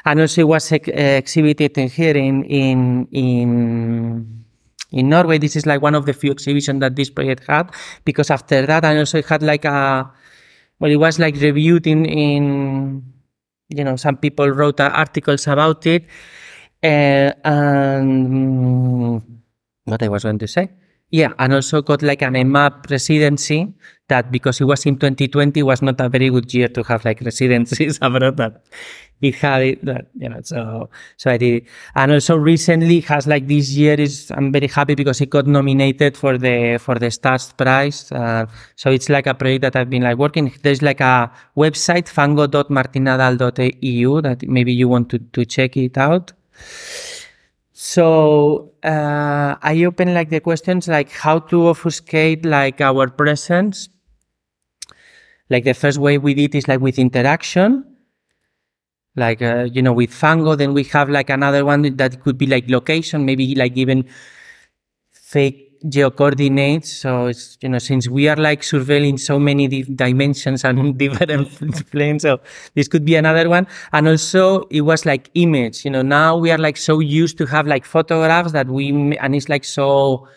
and 0.04 0.20
also 0.20 0.42
it 0.42 0.48
was 0.48 0.70
ex- 0.72 0.88
exhibited 0.88 1.76
here 1.90 2.16
in 2.16 2.44
in 2.44 3.08
in 3.12 4.44
in 4.92 5.08
Norway. 5.08 5.38
This 5.38 5.56
is 5.56 5.66
like 5.66 5.82
one 5.82 5.94
of 5.94 6.06
the 6.06 6.12
few 6.12 6.30
exhibitions 6.30 6.80
that 6.80 6.96
this 6.96 7.10
project 7.10 7.44
had 7.48 7.70
because 8.04 8.30
after 8.30 8.66
that, 8.66 8.84
and 8.84 8.98
also 8.98 9.18
it 9.18 9.26
had 9.26 9.42
like 9.42 9.64
a 9.64 10.10
well, 10.78 10.90
it 10.90 10.96
was 10.96 11.18
like 11.18 11.36
reviewed 11.36 11.86
in 11.86 12.04
in 12.06 13.02
you 13.68 13.84
know 13.84 13.96
some 13.96 14.16
people 14.16 14.48
wrote 14.48 14.80
articles 14.80 15.46
about 15.46 15.86
it. 15.86 16.04
Uh, 16.82 17.32
and 17.44 19.22
what 19.90 20.02
I 20.02 20.08
was 20.08 20.22
going 20.22 20.38
to 20.38 20.48
say. 20.48 20.70
Yeah, 21.10 21.32
and 21.40 21.52
also 21.52 21.82
got 21.82 22.02
like 22.02 22.22
an 22.22 22.34
EMAP 22.34 22.88
residency 22.88 23.74
that 24.06 24.30
because 24.30 24.60
it 24.60 24.64
was 24.64 24.86
in 24.86 24.96
2020 24.96 25.60
was 25.64 25.82
not 25.82 26.00
a 26.00 26.08
very 26.08 26.30
good 26.30 26.54
year 26.54 26.68
to 26.68 26.84
have 26.84 27.04
like 27.04 27.20
residencies 27.20 27.98
abroad 28.02 28.36
that 28.36 28.62
it 29.20 29.34
had 29.34 29.62
it 29.62 29.84
that 29.84 30.06
you 30.16 30.28
know 30.28 30.40
so 30.42 30.88
so 31.16 31.30
I 31.30 31.36
did 31.36 31.66
and 31.94 32.10
also 32.12 32.36
recently 32.36 33.00
has 33.00 33.26
like 33.26 33.48
this 33.48 33.70
year 33.70 33.94
is 33.94 34.30
I'm 34.30 34.52
very 34.52 34.68
happy 34.68 34.94
because 34.94 35.20
it 35.20 35.30
got 35.30 35.46
nominated 35.46 36.16
for 36.16 36.38
the 36.38 36.78
for 36.80 36.94
the 36.94 37.10
STARTS 37.10 37.52
Prize 37.54 38.12
uh, 38.12 38.46
so 38.76 38.90
it's 38.90 39.08
like 39.08 39.26
a 39.26 39.34
project 39.34 39.62
that 39.62 39.74
I've 39.76 39.90
been 39.90 40.02
like 40.02 40.18
working. 40.18 40.52
There's 40.62 40.82
like 40.82 41.00
a 41.00 41.32
website 41.56 42.08
fango.martinnadal.eu 42.08 44.20
that 44.22 44.48
maybe 44.48 44.72
you 44.72 44.88
want 44.88 45.10
to 45.10 45.18
to 45.18 45.44
check 45.44 45.76
it 45.76 45.98
out 45.98 46.32
so 47.82 48.74
uh, 48.84 49.56
I 49.62 49.84
open 49.86 50.12
like 50.12 50.28
the 50.28 50.40
questions 50.40 50.86
like 50.86 51.10
how 51.10 51.38
to 51.38 51.68
obfuscate 51.68 52.44
like 52.44 52.82
our 52.82 53.08
presence. 53.08 53.88
Like 55.48 55.64
the 55.64 55.72
first 55.72 55.96
way 55.96 56.18
we 56.18 56.34
did 56.34 56.54
is 56.54 56.68
like 56.68 56.80
with 56.80 56.98
interaction, 56.98 57.96
like 59.16 59.40
uh, 59.40 59.66
you 59.72 59.80
know 59.80 59.94
with 59.94 60.12
Fango. 60.12 60.56
Then 60.56 60.74
we 60.74 60.84
have 60.92 61.08
like 61.08 61.30
another 61.30 61.64
one 61.64 61.96
that 61.96 62.20
could 62.20 62.36
be 62.36 62.44
like 62.44 62.68
location, 62.68 63.24
maybe 63.24 63.54
like 63.54 63.74
even 63.78 64.04
fake 65.10 65.69
geocoordinates. 65.84 66.86
So 66.86 67.26
it's, 67.26 67.58
you 67.60 67.68
know, 67.68 67.78
since 67.78 68.08
we 68.08 68.28
are 68.28 68.36
like 68.36 68.62
surveilling 68.62 69.18
so 69.18 69.38
many 69.38 69.68
di- 69.68 69.82
dimensions 69.82 70.64
and 70.64 70.98
different 70.98 71.90
planes, 71.90 72.22
so 72.22 72.40
this 72.74 72.88
could 72.88 73.04
be 73.04 73.16
another 73.16 73.48
one. 73.48 73.66
And 73.92 74.08
also 74.08 74.62
it 74.70 74.82
was 74.82 75.06
like 75.06 75.30
image, 75.34 75.84
you 75.84 75.90
know, 75.90 76.02
now 76.02 76.36
we 76.36 76.50
are 76.50 76.58
like 76.58 76.76
so 76.76 77.00
used 77.00 77.38
to 77.38 77.46
have 77.46 77.66
like 77.66 77.84
photographs 77.84 78.52
that 78.52 78.66
we, 78.68 79.16
and 79.16 79.34
it's 79.34 79.48
like 79.48 79.64
so, 79.64 80.28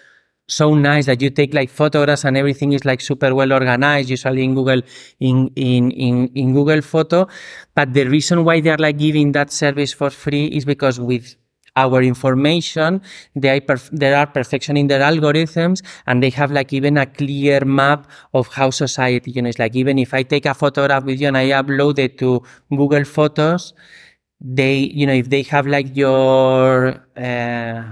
so 0.47 0.75
nice 0.75 1.05
that 1.05 1.21
you 1.21 1.29
take 1.29 1.53
like 1.53 1.69
photographs 1.69 2.25
and 2.25 2.37
everything 2.37 2.73
is 2.73 2.85
like 2.85 3.01
super 3.01 3.33
well 3.33 3.53
organized, 3.53 4.09
usually 4.09 4.43
in 4.43 4.55
Google, 4.55 4.81
in, 5.19 5.47
in, 5.55 5.91
in, 5.91 6.27
in 6.35 6.53
Google 6.53 6.81
Photo. 6.81 7.27
But 7.75 7.93
the 7.93 8.05
reason 8.05 8.43
why 8.43 8.61
they 8.61 8.69
are 8.69 8.77
like 8.77 8.97
giving 8.97 9.31
that 9.33 9.51
service 9.51 9.93
for 9.93 10.09
free 10.09 10.47
is 10.47 10.65
because 10.65 10.99
with 10.99 11.35
our 11.75 12.01
information. 12.01 13.01
They 13.35 13.59
perf- 13.61 13.89
there 13.91 14.15
are 14.15 14.27
perfection 14.27 14.77
in 14.77 14.87
their 14.87 15.01
algorithms 15.01 15.81
and 16.07 16.21
they 16.21 16.29
have 16.31 16.51
like 16.51 16.71
even 16.73 16.97
a 16.97 17.05
clear 17.05 17.65
map 17.65 18.07
of 18.33 18.47
how 18.47 18.69
society, 18.69 19.31
you 19.31 19.41
know, 19.41 19.49
it's 19.49 19.59
like 19.59 19.75
even 19.75 19.97
if 19.97 20.13
I 20.13 20.23
take 20.23 20.45
a 20.45 20.53
photograph 20.53 21.03
with 21.03 21.19
you 21.19 21.27
and 21.27 21.37
I 21.37 21.49
upload 21.49 21.99
it 21.99 22.17
to 22.19 22.43
Google 22.69 23.05
Photos, 23.05 23.73
they, 24.39 24.77
you 24.77 25.07
know, 25.07 25.13
if 25.13 25.29
they 25.29 25.43
have 25.43 25.67
like 25.67 25.95
your, 25.95 27.01
uh, 27.17 27.83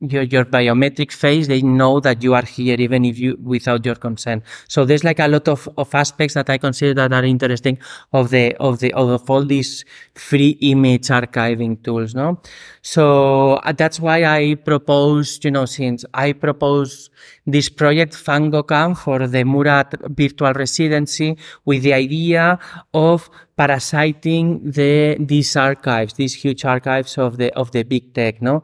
your 0.00 0.24
your 0.24 0.44
biometric 0.44 1.10
face 1.10 1.46
they 1.46 1.62
know 1.62 2.00
that 2.00 2.22
you 2.22 2.34
are 2.34 2.44
here 2.44 2.76
even 2.78 3.04
if 3.04 3.18
you 3.18 3.38
without 3.42 3.84
your 3.86 3.94
consent. 3.94 4.42
So 4.68 4.84
there's 4.84 5.04
like 5.04 5.18
a 5.18 5.26
lot 5.28 5.48
of, 5.48 5.68
of 5.78 5.94
aspects 5.94 6.34
that 6.34 6.50
i 6.50 6.58
consider 6.58 6.92
that 6.94 7.12
are 7.12 7.24
interesting 7.24 7.78
of 8.12 8.30
the 8.30 8.54
of 8.56 8.80
the 8.80 8.92
of 8.92 9.30
all 9.30 9.44
these 9.44 9.84
free 10.14 10.50
image 10.60 11.08
archiving 11.08 11.82
tools 11.82 12.14
no? 12.14 12.40
So 12.82 13.54
uh, 13.54 13.72
that's 13.72 13.98
why 13.98 14.24
i 14.24 14.54
proposed 14.54 15.44
you 15.44 15.50
know 15.50 15.64
since 15.64 16.04
i 16.12 16.32
proposed 16.32 17.10
this 17.46 17.68
project 17.68 18.12
fangocam 18.14 18.96
for 18.96 19.26
the 19.26 19.44
Mur.at 19.44 19.94
virtual 20.10 20.52
residency 20.52 21.36
with 21.64 21.82
the 21.82 21.94
idea 21.94 22.58
of 22.92 23.30
parasiting 23.56 24.60
the 24.70 25.16
these 25.20 25.56
archives, 25.56 26.14
these 26.14 26.34
huge 26.34 26.64
archives 26.64 27.16
of 27.18 27.38
the 27.38 27.54
of 27.54 27.70
the 27.70 27.84
big 27.84 28.12
tech, 28.12 28.42
no, 28.42 28.62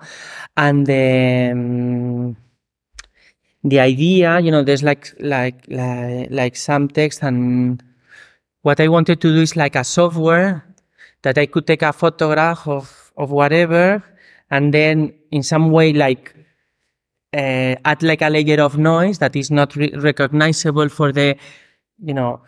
and 0.56 0.86
the 0.86 1.50
um, 1.52 2.36
the 3.64 3.78
idea, 3.78 4.40
you 4.40 4.50
know, 4.50 4.62
there's 4.62 4.82
like 4.82 5.14
like 5.20 5.64
like, 5.68 6.28
like 6.30 6.56
some 6.56 6.88
text, 6.88 7.22
and 7.22 7.82
what 8.62 8.80
I 8.80 8.88
wanted 8.88 9.20
to 9.20 9.32
do 9.32 9.40
is 9.40 9.56
like 9.56 9.76
a 9.76 9.84
software 9.84 10.64
that 11.22 11.38
I 11.38 11.46
could 11.46 11.66
take 11.66 11.82
a 11.82 11.92
photograph 11.92 12.66
of 12.66 13.12
of 13.16 13.30
whatever, 13.30 14.02
and 14.50 14.74
then 14.74 15.14
in 15.30 15.42
some 15.44 15.70
way 15.70 15.92
like 15.92 16.34
uh, 17.34 17.76
add 17.84 18.02
like 18.02 18.22
a 18.22 18.28
layer 18.28 18.60
of 18.60 18.78
noise 18.78 19.18
that 19.18 19.34
is 19.36 19.50
not 19.50 19.74
re- 19.76 19.92
recognizable 19.94 20.88
for 20.88 21.12
the 21.12 21.36
you 22.02 22.14
know, 22.14 22.40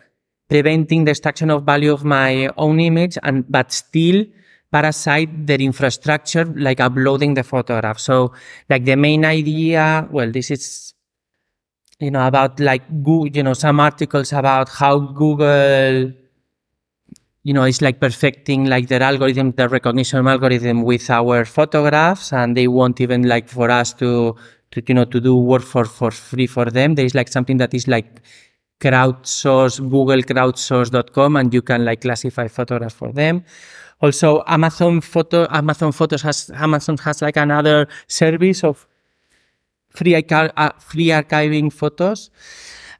preventing 0.49 1.05
the 1.05 1.11
extraction 1.11 1.49
of 1.49 1.63
value 1.63 1.91
of 1.91 2.03
my 2.03 2.49
own 2.57 2.79
image 2.79 3.17
and, 3.23 3.49
but 3.49 3.71
still 3.71 4.25
parasite 4.71 5.47
their 5.47 5.59
infrastructure, 5.59 6.45
like 6.45 6.79
uploading 6.79 7.33
the 7.33 7.43
photograph. 7.43 7.97
So 7.99 8.33
like 8.69 8.85
the 8.85 8.95
main 8.95 9.25
idea, 9.25 10.07
well, 10.11 10.29
this 10.29 10.51
is, 10.51 10.93
you 11.99 12.11
know, 12.11 12.27
about 12.27 12.59
like 12.59 12.87
Google, 13.03 13.27
you 13.29 13.43
know, 13.43 13.53
some 13.53 13.79
articles 13.79 14.33
about 14.33 14.69
how 14.69 14.99
Google, 14.99 16.11
you 17.43 17.53
know, 17.53 17.63
is 17.63 17.81
like 17.81 18.01
perfecting 18.01 18.65
like 18.65 18.89
their 18.89 19.01
algorithm, 19.01 19.51
the 19.51 19.69
recognition 19.69 20.27
algorithm 20.27 20.83
with 20.83 21.09
our 21.09 21.45
photographs. 21.45 22.33
And 22.33 22.57
they 22.57 22.67
want 22.67 22.99
even 22.99 23.23
like 23.27 23.47
for 23.47 23.71
us 23.71 23.93
to, 23.93 24.35
to, 24.75 24.83
you 24.87 24.93
know, 24.93 25.05
to 25.05 25.19
do 25.19 25.35
work 25.35 25.63
for, 25.63 25.85
for 25.85 26.11
free 26.11 26.47
for 26.47 26.65
them. 26.65 26.95
There 26.95 27.05
is 27.05 27.15
like 27.15 27.29
something 27.29 27.57
that 27.57 27.73
is 27.73 27.87
like 27.87 28.21
crowdsource, 28.81 29.79
Google 29.79 30.21
crowdsource.com, 30.21 31.37
and 31.37 31.53
you 31.53 31.61
can 31.61 31.85
like 31.85 32.01
classify 32.01 32.47
photographs 32.47 32.95
for 32.95 33.11
them. 33.11 33.43
Also, 34.01 34.43
Amazon 34.47 35.01
Photo, 35.01 35.47
Amazon 35.49 35.91
Photos 35.93 36.21
has, 36.21 36.51
Amazon 36.53 36.97
has 36.97 37.21
like 37.21 37.37
another 37.37 37.87
service 38.07 38.63
of 38.63 38.85
free, 39.89 40.15
uh, 40.15 40.69
free 40.79 41.07
archiving 41.07 41.71
photos. 41.71 42.29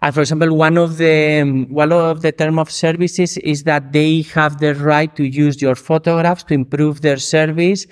And 0.01 0.13
for 0.13 0.22
example, 0.22 0.55
one 0.55 0.77
of 0.77 0.98
the 0.98 1.65
one 1.70 1.91
of 1.91 2.22
the 2.22 2.32
term 2.32 2.60
of 2.60 2.70
services 2.70 3.38
is 3.38 3.63
that 3.63 3.91
they 3.91 4.22
have 4.34 4.60
the 4.60 4.75
right 4.75 5.13
to 5.15 5.24
use 5.24 5.62
your 5.62 5.75
photographs 5.75 6.44
to 6.44 6.53
improve 6.53 7.01
their 7.01 7.17
service. 7.17 7.88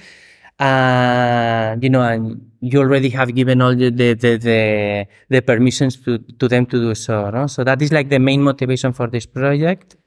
Uh, 0.64 1.76
you 1.82 1.90
know, 1.90 2.02
and 2.02 2.40
you 2.62 2.80
already 2.80 3.10
have 3.10 3.36
given 3.36 3.62
all 3.62 3.76
the 3.76 3.90
the, 3.90 4.14
the, 4.14 4.38
the, 4.38 5.08
the 5.28 5.42
permissions 5.42 5.98
to, 5.98 6.20
to 6.40 6.48
them 6.48 6.66
to 6.66 6.78
do 6.80 6.96
so. 6.96 7.30
No? 7.32 7.48
So 7.48 7.66
that 7.66 7.82
is 7.82 7.92
like 7.92 8.08
the 8.08 8.20
main 8.20 8.42
motivation 8.42 8.94
for 8.94 9.08
this 9.08 9.26
project. 9.26 9.98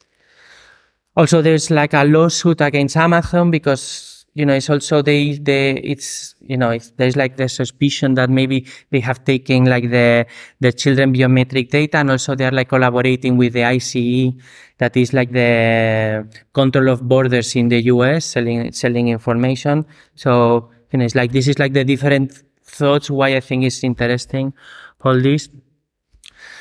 Also, 1.14 1.42
there's 1.42 1.70
like 1.70 1.92
a 1.92 2.04
lawsuit 2.04 2.62
against 2.62 2.96
Amazon 2.96 3.50
because 3.50 4.15
you 4.36 4.44
know 4.44 4.52
it's 4.52 4.68
also 4.68 5.00
they 5.00 5.38
they 5.38 5.80
it's 5.92 6.34
you 6.40 6.58
know 6.58 6.70
it's, 6.70 6.90
there's 6.98 7.16
like 7.16 7.38
the 7.38 7.48
suspicion 7.48 8.14
that 8.14 8.28
maybe 8.28 8.66
they 8.90 9.00
have 9.00 9.24
taken 9.24 9.64
like 9.64 9.88
the 9.90 10.26
the 10.60 10.72
children 10.72 11.14
biometric 11.14 11.70
data 11.70 11.96
and 11.96 12.10
also 12.10 12.34
they're 12.34 12.50
like 12.50 12.68
collaborating 12.68 13.38
with 13.38 13.54
the 13.54 13.64
ICE 13.64 14.32
that 14.76 14.94
is 14.94 15.14
like 15.14 15.32
the 15.32 16.28
control 16.52 16.90
of 16.90 17.08
borders 17.08 17.56
in 17.56 17.68
the 17.68 17.80
US 17.84 18.26
selling 18.26 18.70
selling 18.72 19.08
information. 19.08 19.86
So 20.16 20.70
you 20.92 20.98
know 20.98 21.06
it's 21.06 21.14
like 21.14 21.32
this 21.32 21.48
is 21.48 21.58
like 21.58 21.72
the 21.72 21.84
different 21.84 22.42
thoughts 22.62 23.10
why 23.10 23.36
I 23.36 23.40
think 23.40 23.64
it's 23.64 23.82
interesting 23.82 24.52
all 25.00 25.18
this. 25.18 25.48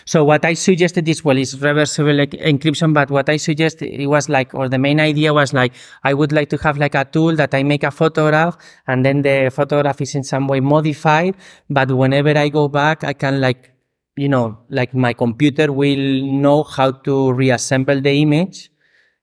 So 0.07 0.23
what 0.23 0.45
I 0.45 0.53
suggested 0.53 1.07
is, 1.09 1.25
well, 1.25 1.35
it's 1.35 1.55
reversible 1.55 2.13
like, 2.13 2.31
encryption, 2.31 2.93
but 2.93 3.09
what 3.09 3.27
I 3.27 3.37
suggested, 3.37 3.89
it 3.89 4.05
was 4.05 4.29
like, 4.29 4.53
or 4.53 4.69
the 4.69 4.77
main 4.77 4.99
idea 4.99 5.33
was 5.33 5.51
like, 5.51 5.73
I 6.03 6.13
would 6.13 6.31
like 6.31 6.49
to 6.51 6.57
have 6.57 6.77
like 6.77 6.93
a 6.93 7.05
tool 7.05 7.35
that 7.37 7.55
I 7.55 7.63
make 7.63 7.83
a 7.83 7.89
photograph 7.89 8.55
and 8.85 9.03
then 9.03 9.23
the 9.23 9.51
photograph 9.53 9.99
is 10.01 10.13
in 10.13 10.23
some 10.23 10.47
way 10.47 10.59
modified. 10.59 11.35
But 11.71 11.91
whenever 11.91 12.37
I 12.37 12.49
go 12.49 12.67
back, 12.67 13.03
I 13.03 13.13
can 13.13 13.41
like, 13.41 13.71
you 14.15 14.29
know, 14.29 14.59
like 14.69 14.93
my 14.93 15.13
computer 15.13 15.73
will 15.73 16.23
know 16.23 16.61
how 16.63 16.91
to 16.91 17.33
reassemble 17.33 17.99
the 17.99 18.21
image 18.21 18.69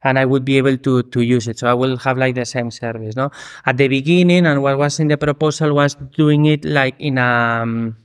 and 0.02 0.18
I 0.18 0.24
would 0.24 0.44
be 0.44 0.58
able 0.58 0.76
to, 0.78 1.04
to 1.04 1.20
use 1.20 1.46
it. 1.46 1.60
So 1.60 1.68
I 1.68 1.74
will 1.74 1.96
have 1.98 2.18
like 2.18 2.34
the 2.34 2.44
same 2.44 2.72
service, 2.72 3.14
no? 3.14 3.30
At 3.66 3.76
the 3.76 3.86
beginning, 3.86 4.46
and 4.46 4.60
what 4.64 4.76
was 4.78 4.98
in 4.98 5.06
the 5.06 5.16
proposal 5.16 5.74
was 5.74 5.94
doing 5.94 6.46
it 6.46 6.64
like 6.64 6.96
in 6.98 7.18
a, 7.18 7.60
um, 7.62 7.96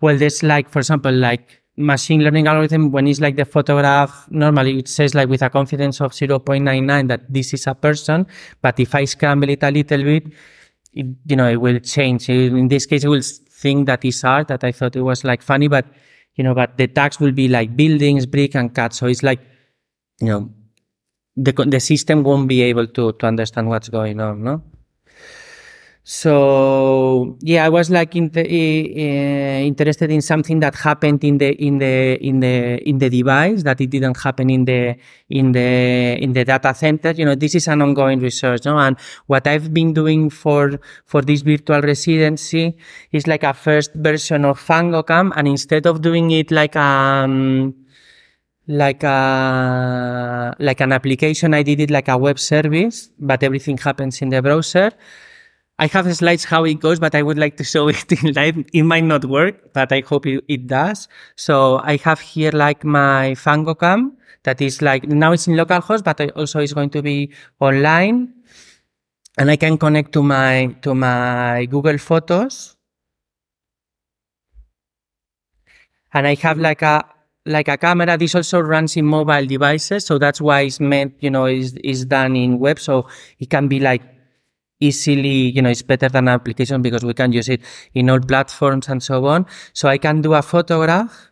well, 0.00 0.18
there's 0.18 0.42
like, 0.42 0.68
for 0.68 0.80
example, 0.80 1.12
like 1.12 1.62
machine 1.76 2.22
learning 2.22 2.46
algorithm, 2.46 2.92
when 2.92 3.06
it's 3.06 3.20
like 3.20 3.36
the 3.36 3.44
photograph, 3.44 4.26
normally 4.30 4.78
it 4.78 4.88
says 4.88 5.14
like 5.14 5.28
with 5.28 5.42
a 5.42 5.50
confidence 5.50 6.00
of 6.00 6.12
0.99 6.12 7.08
that 7.08 7.32
this 7.32 7.52
is 7.52 7.66
a 7.66 7.74
person. 7.74 8.26
But 8.62 8.78
if 8.78 8.94
I 8.94 9.04
scramble 9.04 9.48
it 9.48 9.62
a 9.62 9.70
little 9.70 10.02
bit, 10.02 10.32
it, 10.92 11.06
you 11.26 11.36
know, 11.36 11.48
it 11.48 11.60
will 11.60 11.80
change. 11.80 12.28
In 12.28 12.68
this 12.68 12.86
case, 12.86 13.04
it 13.04 13.08
will 13.08 13.22
think 13.22 13.86
that 13.86 14.04
is 14.04 14.22
art 14.22 14.48
that 14.48 14.62
I 14.62 14.72
thought 14.72 14.94
it 14.94 15.02
was 15.02 15.24
like 15.24 15.42
funny, 15.42 15.68
but, 15.68 15.86
you 16.36 16.44
know, 16.44 16.54
but 16.54 16.76
the 16.78 16.86
tags 16.86 17.18
will 17.18 17.32
be 17.32 17.48
like 17.48 17.76
buildings, 17.76 18.26
brick 18.26 18.54
and 18.54 18.72
cut. 18.72 18.92
So 18.92 19.06
it's 19.06 19.22
like, 19.22 19.40
you 20.20 20.28
know, 20.28 20.50
the, 21.36 21.52
the 21.52 21.80
system 21.80 22.22
won't 22.22 22.46
be 22.46 22.62
able 22.62 22.86
to, 22.86 23.12
to 23.12 23.26
understand 23.26 23.68
what's 23.68 23.88
going 23.88 24.20
on, 24.20 24.44
no? 24.44 24.62
So 26.06 27.38
yeah, 27.40 27.64
I 27.64 27.70
was 27.70 27.88
like 27.88 28.14
uh, 28.14 28.18
interested 28.20 30.10
in 30.10 30.20
something 30.20 30.60
that 30.60 30.74
happened 30.74 31.24
in 31.24 31.38
the 31.38 31.52
in 31.56 31.78
the 31.78 32.22
in 32.22 32.40
the 32.40 32.78
in 32.86 32.98
the 32.98 33.08
device 33.08 33.62
that 33.62 33.80
it 33.80 33.88
didn't 33.88 34.20
happen 34.20 34.50
in 34.50 34.66
the 34.66 34.96
in 35.30 35.52
the 35.52 36.18
in 36.20 36.34
the 36.34 36.44
data 36.44 36.74
center. 36.74 37.12
You 37.12 37.24
know, 37.24 37.34
this 37.34 37.54
is 37.54 37.68
an 37.68 37.80
ongoing 37.80 38.20
research, 38.20 38.66
no? 38.66 38.78
And 38.78 38.98
what 39.28 39.46
I've 39.46 39.72
been 39.72 39.94
doing 39.94 40.28
for 40.28 40.78
for 41.06 41.22
this 41.22 41.40
virtual 41.40 41.80
residency 41.80 42.76
is 43.10 43.26
like 43.26 43.42
a 43.42 43.54
first 43.54 43.94
version 43.94 44.44
of 44.44 44.60
FangoCam, 44.60 45.32
and 45.34 45.48
instead 45.48 45.86
of 45.86 46.02
doing 46.02 46.30
it 46.32 46.50
like 46.50 46.76
um 46.76 47.74
like 48.68 49.02
a 49.04 50.54
like 50.58 50.82
an 50.82 50.92
application, 50.92 51.54
I 51.54 51.62
did 51.62 51.80
it 51.80 51.90
like 51.90 52.08
a 52.08 52.18
web 52.18 52.38
service, 52.38 53.08
but 53.18 53.42
everything 53.42 53.78
happens 53.78 54.20
in 54.20 54.28
the 54.28 54.42
browser. 54.42 54.92
I 55.78 55.86
have 55.88 56.14
slides 56.14 56.44
how 56.44 56.64
it 56.64 56.78
goes, 56.80 57.00
but 57.00 57.14
I 57.14 57.22
would 57.22 57.38
like 57.38 57.56
to 57.56 57.64
show 57.64 57.88
it 57.94 58.10
in 58.12 58.32
live. 58.34 58.64
It 58.72 58.82
might 58.82 59.04
not 59.04 59.24
work, 59.24 59.72
but 59.72 59.92
I 59.92 60.02
hope 60.06 60.26
it, 60.26 60.44
it 60.48 60.66
does. 60.66 61.08
So 61.36 61.80
I 61.82 61.96
have 61.98 62.20
here 62.20 62.52
like 62.52 62.84
my 62.84 63.32
FangoCam 63.32 64.12
that 64.44 64.60
is 64.60 64.80
like, 64.82 65.04
now 65.08 65.32
it's 65.32 65.48
in 65.48 65.54
localhost, 65.54 66.04
but 66.04 66.20
also 66.36 66.60
it's 66.60 66.72
going 66.72 66.90
to 66.90 67.02
be 67.02 67.32
online. 67.60 68.32
And 69.36 69.50
I 69.50 69.56
can 69.56 69.76
connect 69.76 70.12
to 70.12 70.22
my, 70.22 70.76
to 70.82 70.94
my 70.94 71.66
Google 71.66 71.98
Photos. 71.98 72.76
And 76.12 76.28
I 76.28 76.36
have 76.36 76.58
like 76.58 76.82
a, 76.82 77.04
like 77.46 77.66
a 77.66 77.76
camera. 77.76 78.16
This 78.16 78.36
also 78.36 78.60
runs 78.60 78.96
in 78.96 79.06
mobile 79.06 79.44
devices. 79.44 80.06
So 80.06 80.18
that's 80.18 80.40
why 80.40 80.60
it's 80.60 80.78
meant, 80.78 81.14
you 81.18 81.30
know, 81.30 81.46
is, 81.46 81.74
is 81.82 82.04
done 82.04 82.36
in 82.36 82.60
web. 82.60 82.78
So 82.78 83.08
it 83.40 83.50
can 83.50 83.66
be 83.66 83.80
like 83.80 84.02
easily, 84.80 85.50
you 85.50 85.62
know, 85.62 85.70
it's 85.70 85.82
better 85.82 86.08
than 86.08 86.28
an 86.28 86.34
application 86.34 86.82
because 86.82 87.04
we 87.04 87.14
can 87.14 87.32
use 87.32 87.48
it 87.48 87.60
in 87.94 88.10
all 88.10 88.20
platforms 88.20 88.88
and 88.88 89.02
so 89.02 89.26
on. 89.26 89.46
So 89.72 89.88
I 89.88 89.98
can 89.98 90.20
do 90.22 90.34
a 90.34 90.42
photograph 90.42 91.30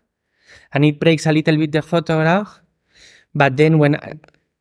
and 0.73 0.85
it 0.85 1.01
breaks 1.01 1.27
a 1.27 1.33
little 1.33 1.57
bit 1.57 1.73
the 1.73 1.83
photograph. 1.83 2.61
But 3.35 3.57
then 3.57 3.79
when 3.79 3.99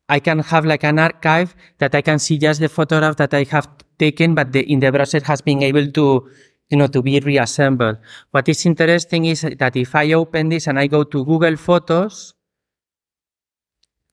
I 0.08 0.20
can 0.20 0.40
have 0.40 0.64
like 0.64 0.84
an 0.84 0.98
archive 0.98 1.54
that 1.78 1.94
I 1.94 2.02
can 2.02 2.18
see 2.18 2.38
just 2.38 2.60
the 2.60 2.68
photograph 2.68 3.16
that 3.16 3.32
I 3.34 3.44
have 3.44 3.68
taken, 3.98 4.34
but 4.34 4.52
the, 4.52 4.60
in 4.70 4.80
the 4.80 4.90
browser 4.90 5.20
has 5.24 5.40
been 5.40 5.62
able 5.62 5.90
to, 5.92 6.28
you 6.68 6.76
know, 6.76 6.86
to 6.86 7.02
be 7.02 7.20
reassembled. 7.20 7.98
What 8.30 8.48
is 8.48 8.66
interesting 8.66 9.26
is 9.26 9.42
that 9.42 9.76
if 9.76 9.94
I 9.94 10.12
open 10.12 10.48
this 10.48 10.66
and 10.66 10.78
I 10.78 10.86
go 10.86 11.04
to 11.04 11.24
Google 11.24 11.56
Photos, 11.56 12.34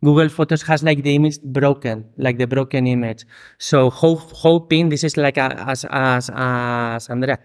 Google 0.04 0.30
Photos 0.30 0.62
has 0.64 0.84
like 0.84 1.04
the 1.04 1.16
image 1.16 1.42
broken, 1.42 2.06
like 2.18 2.38
the 2.38 2.48
broken 2.48 2.88
image. 2.88 3.26
So 3.58 3.90
ho- 3.90 4.16
hoping 4.16 4.90
this 4.90 5.04
is 5.04 5.18
like 5.18 5.38
a, 5.38 5.54
as 5.68 5.86
as 5.90 6.30
as 6.34 7.10
Andrea 7.10 7.40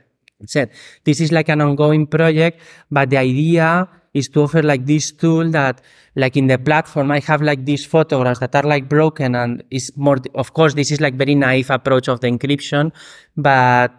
said, 0.47 0.71
this 1.05 1.21
is 1.21 1.33
like 1.33 1.49
an 1.49 1.61
ongoing 1.61 2.07
project, 2.07 2.61
but 2.91 3.11
the 3.11 3.19
idea 3.19 3.89
is 4.13 4.29
to 4.29 4.43
offer 4.43 4.63
like 4.63 4.87
this 4.87 5.11
tool 5.11 5.51
that 5.51 5.83
like 6.15 6.37
in 6.37 6.47
the 6.47 6.57
platform 6.57 7.11
I 7.11 7.19
have 7.21 7.43
like 7.43 7.65
these 7.65 7.85
photographs 7.85 8.39
that 8.39 8.55
are 8.55 8.63
like 8.63 8.89
broken 8.89 9.35
and 9.35 9.65
is 9.71 9.91
more 9.97 10.19
of 10.37 10.55
course 10.55 10.75
this 10.75 10.93
is 10.93 11.01
like 11.01 11.15
very 11.15 11.35
naive 11.35 11.71
approach 11.71 12.09
of 12.09 12.21
the 12.21 12.29
encryption, 12.29 12.93
but 13.37 13.93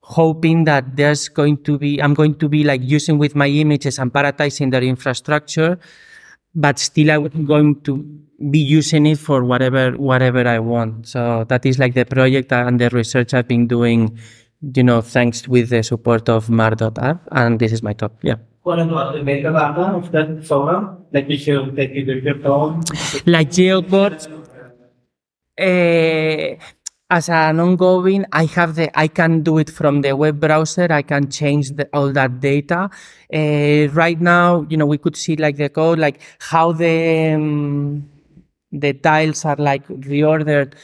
hoping 0.00 0.64
that 0.64 0.96
there's 0.96 1.28
going 1.28 1.62
to 1.64 1.78
be 1.78 2.02
I'm 2.02 2.14
going 2.14 2.34
to 2.36 2.48
be 2.48 2.64
like 2.64 2.80
using 2.82 3.18
with 3.18 3.36
my 3.36 3.46
images 3.48 3.98
and 3.98 4.12
paratizing 4.12 4.72
their 4.72 4.82
infrastructure 4.82 5.78
but 6.56 6.78
still 6.78 7.10
I'm 7.10 7.44
going 7.46 7.80
to 7.82 8.02
be 8.50 8.58
using 8.58 9.06
it 9.06 9.18
for 9.18 9.44
whatever 9.44 9.92
whatever 9.92 10.46
I 10.46 10.58
want. 10.58 11.06
So 11.06 11.44
that 11.48 11.64
is 11.64 11.78
like 11.78 11.94
the 11.94 12.04
project 12.04 12.52
and 12.52 12.80
the 12.80 12.88
research 12.90 13.34
I've 13.34 13.46
been 13.46 13.66
doing, 13.66 14.18
you 14.74 14.82
know, 14.82 15.00
thanks 15.00 15.46
with 15.46 15.70
the 15.70 15.82
support 15.82 16.28
of 16.28 16.50
Mur.at. 16.50 17.20
And 17.30 17.58
this 17.60 17.72
is 17.72 17.82
my 17.82 17.92
talk. 17.92 18.12
Yeah. 18.22 18.36
What 18.62 18.80
about 18.80 19.14
the 19.14 19.20
metadata 19.20 19.94
of 19.94 20.10
that 20.12 20.44
photo? 20.44 21.06
Like 21.12 21.28
you 21.28 21.38
should 21.38 21.76
take 21.76 21.90
it 21.90 22.06
with 22.06 22.24
your 22.24 22.38
phone? 22.40 22.82
Like 23.26 23.50
geocodes. 23.50 24.26
Uh, 25.58 26.56
as 27.08 27.28
an 27.28 27.60
ongoing, 27.60 28.24
I 28.32 28.46
have 28.46 28.74
the, 28.74 28.98
I 28.98 29.06
can 29.08 29.42
do 29.42 29.58
it 29.58 29.70
from 29.70 30.00
the 30.00 30.16
web 30.16 30.40
browser. 30.40 30.88
I 30.90 31.02
can 31.02 31.30
change 31.30 31.70
the, 31.70 31.88
all 31.92 32.12
that 32.12 32.40
data. 32.40 32.90
Uh, 33.32 33.88
right 33.92 34.20
now, 34.20 34.66
you 34.68 34.76
know, 34.76 34.86
we 34.86 34.98
could 34.98 35.16
see 35.16 35.36
like 35.36 35.56
the 35.56 35.68
code, 35.68 35.98
like 35.98 36.20
how 36.40 36.72
the, 36.72 37.32
um, 37.34 38.10
the 38.72 38.92
tiles 38.92 39.44
are 39.44 39.56
like 39.56 39.86
reordered. 39.88 40.74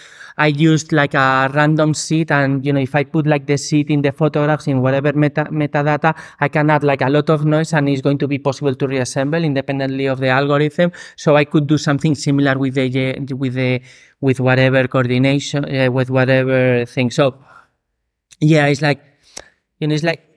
I 0.42 0.48
used 0.48 0.92
like 0.92 1.14
a 1.14 1.48
random 1.54 1.94
seed 1.94 2.32
and, 2.32 2.66
you 2.66 2.72
know, 2.72 2.80
if 2.80 2.94
I 2.96 3.04
put 3.04 3.28
like 3.28 3.46
the 3.46 3.56
seed 3.56 3.90
in 3.90 4.02
the 4.02 4.10
photographs 4.10 4.66
in 4.66 4.82
whatever 4.82 5.12
meta, 5.12 5.44
metadata, 5.44 6.16
I 6.40 6.48
can 6.48 6.68
add 6.68 6.82
like 6.82 7.00
a 7.00 7.08
lot 7.08 7.30
of 7.30 7.44
noise 7.44 7.72
and 7.72 7.88
it's 7.88 8.00
going 8.00 8.18
to 8.18 8.26
be 8.26 8.38
possible 8.38 8.74
to 8.74 8.86
reassemble 8.88 9.44
independently 9.44 10.06
of 10.06 10.18
the 10.18 10.28
algorithm. 10.28 10.90
So 11.14 11.36
I 11.36 11.44
could 11.44 11.68
do 11.68 11.78
something 11.78 12.16
similar 12.16 12.58
with 12.58 12.74
the, 12.74 13.34
with 13.42 13.54
the, 13.54 13.82
with 14.20 14.40
whatever 14.40 14.88
coordination, 14.88 15.64
uh, 15.64 15.90
with 15.92 16.10
whatever 16.10 16.86
thing. 16.86 17.12
So 17.12 17.38
yeah, 18.40 18.66
it's 18.66 18.82
like, 18.82 19.00
you 19.78 19.86
know, 19.86 19.94
it's 19.94 20.02
like, 20.02 20.31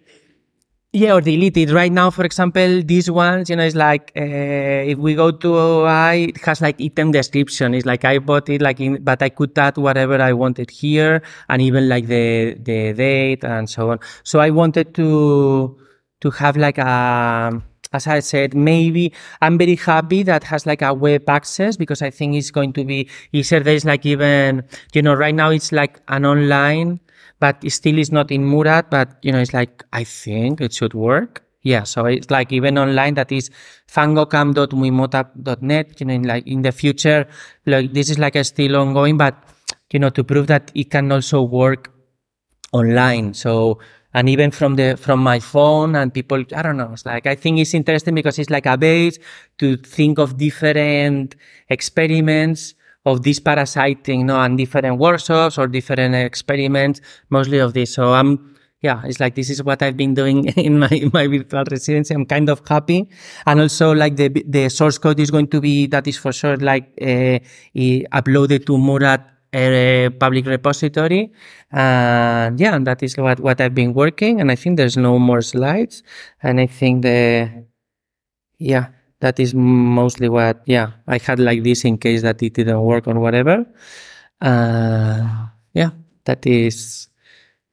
yeah, 0.95 1.13
or 1.13 1.21
delete 1.21 1.57
it. 1.57 1.71
Right 1.71 1.91
now, 1.91 2.09
for 2.09 2.23
example, 2.23 2.81
these 2.81 3.11
ones, 3.11 3.49
you 3.49 3.57
know, 3.57 3.63
it's 3.63 3.75
like 3.75 4.13
uh, 4.15 4.91
if 4.91 4.97
we 4.97 5.13
go 5.13 5.29
to 5.29 5.55
OI, 5.57 6.27
it 6.29 6.37
has 6.45 6.61
like 6.61 6.79
item 6.79 7.11
description. 7.11 7.73
It's 7.73 7.85
like 7.85 8.05
I 8.05 8.19
bought 8.19 8.47
it, 8.49 8.61
like, 8.61 8.79
in, 8.79 9.03
but 9.03 9.21
I 9.21 9.27
could 9.29 9.57
add 9.57 9.77
whatever 9.77 10.21
I 10.21 10.31
wanted 10.31 10.71
here, 10.71 11.21
and 11.49 11.61
even 11.61 11.89
like 11.89 12.07
the 12.07 12.55
the 12.55 12.93
date 12.93 13.43
and 13.43 13.69
so 13.69 13.91
on. 13.91 13.99
So 14.23 14.39
I 14.39 14.49
wanted 14.51 14.95
to 14.95 15.77
to 16.21 16.31
have 16.31 16.55
like 16.55 16.77
a 16.77 17.61
as 17.93 18.07
I 18.07 18.19
said, 18.19 18.53
maybe 18.53 19.13
I'm 19.41 19.57
very 19.57 19.75
happy 19.75 20.23
that 20.23 20.43
has 20.45 20.65
like 20.65 20.81
a 20.81 20.93
web 20.93 21.29
access 21.29 21.77
because 21.77 22.01
I 22.01 22.09
think 22.09 22.35
it's 22.35 22.51
going 22.51 22.73
to 22.73 22.83
be 22.83 23.09
easier. 23.31 23.61
There's 23.61 23.85
like 23.85 24.05
even, 24.05 24.63
you 24.93 25.01
know, 25.01 25.13
right 25.13 25.35
now 25.35 25.49
it's 25.49 25.71
like 25.71 26.01
an 26.09 26.25
online 26.25 26.99
but 27.39 27.63
it 27.63 27.71
still 27.71 27.97
is 27.97 28.11
not 28.11 28.29
in 28.31 28.45
Mur.at, 28.45 28.89
but 28.89 29.17
you 29.21 29.31
know, 29.31 29.39
it's 29.39 29.53
like, 29.53 29.85
I 29.93 30.03
think 30.03 30.59
it 30.61 30.73
should 30.73 30.93
work. 30.93 31.43
Yeah. 31.61 31.83
So 31.83 32.05
it's 32.05 32.29
like 32.29 32.51
even 32.53 32.77
online 32.77 33.15
that 33.15 33.31
is 33.31 33.49
fangocam.muimota.net, 33.91 35.99
you 35.99 36.05
know, 36.05 36.13
in 36.13 36.21
like 36.23 36.45
in 36.47 36.61
the 36.61 36.71
future, 36.71 37.25
like 37.65 37.91
this 37.93 38.11
is 38.11 38.19
like 38.19 38.35
a 38.35 38.43
still 38.43 38.75
ongoing, 38.75 39.17
but 39.17 39.35
you 39.91 39.97
know, 39.99 40.09
to 40.09 40.23
prove 40.23 40.45
that 40.47 40.71
it 40.75 40.91
can 40.91 41.11
also 41.11 41.41
work 41.41 41.91
online. 42.71 43.33
So, 43.33 43.79
and 44.13 44.29
even 44.29 44.51
from 44.51 44.75
the, 44.75 44.95
from 44.95 45.21
my 45.21 45.39
phone 45.39 45.95
and 45.95 46.13
people, 46.13 46.43
I 46.55 46.61
don't 46.61 46.77
know, 46.77 46.91
it's 46.93 47.03
like, 47.05 47.25
I 47.25 47.33
think 47.35 47.57
it's 47.59 47.73
interesting 47.73 48.13
because 48.13 48.37
it's 48.37 48.51
like 48.51 48.67
a 48.67 48.77
base 48.77 49.17
to 49.57 49.77
think 49.77 50.19
of 50.19 50.37
different 50.37 51.35
experiments 51.69 52.74
of 53.05 53.23
this 53.23 53.39
parasiting, 53.39 54.21
you 54.21 54.25
know, 54.25 54.39
and 54.39 54.57
different 54.57 54.97
workshops 54.97 55.57
or 55.57 55.67
different 55.67 56.15
experiments, 56.15 57.01
mostly 57.29 57.59
of 57.59 57.73
this. 57.73 57.93
So 57.93 58.13
I'm, 58.13 58.55
yeah, 58.81 59.01
it's 59.05 59.19
like 59.19 59.35
this 59.35 59.49
is 59.49 59.63
what 59.63 59.81
I've 59.81 59.97
been 59.97 60.13
doing 60.13 60.45
in 60.57 60.79
my 60.79 60.89
in 60.89 61.11
my 61.13 61.27
virtual 61.27 61.63
residency. 61.69 62.13
I'm 62.13 62.25
kind 62.25 62.49
of 62.49 62.61
happy, 62.67 63.09
and 63.45 63.61
also 63.61 63.93
like 63.93 64.15
the 64.15 64.29
the 64.47 64.69
source 64.69 64.97
code 64.97 65.19
is 65.19 65.31
going 65.31 65.47
to 65.49 65.61
be 65.61 65.87
that 65.87 66.07
is 66.07 66.17
for 66.17 66.33
sure 66.33 66.57
like 66.57 66.89
uh, 67.01 67.39
uploaded 67.75 68.65
to 68.65 68.77
Mur.at 68.77 69.35
uh, 69.53 70.09
public 70.19 70.45
repository. 70.45 71.31
And 71.71 72.59
yeah, 72.59 72.75
and 72.75 72.85
that 72.87 73.03
is 73.03 73.17
what 73.17 73.39
what 73.39 73.61
I've 73.61 73.75
been 73.75 73.93
working. 73.93 74.41
And 74.41 74.51
I 74.51 74.55
think 74.55 74.77
there's 74.77 74.97
no 74.97 75.19
more 75.19 75.41
slides. 75.41 76.03
And 76.43 76.59
I 76.59 76.67
think 76.67 77.03
the 77.03 77.65
yeah 78.59 78.87
that 79.25 79.39
is 79.41 79.55
mostly 79.57 80.29
what 80.29 80.61
yeah 80.69 80.91
i 81.07 81.17
had 81.17 81.39
like 81.39 81.63
this 81.65 81.83
in 81.89 81.97
case 81.97 82.21
that 82.21 82.37
it 82.45 82.53
didn't 82.53 82.81
work 82.81 83.07
or 83.07 83.17
whatever. 83.19 83.65
Uh, 84.41 85.47
yeah 85.73 85.89
that 86.25 86.45
is 86.45 87.09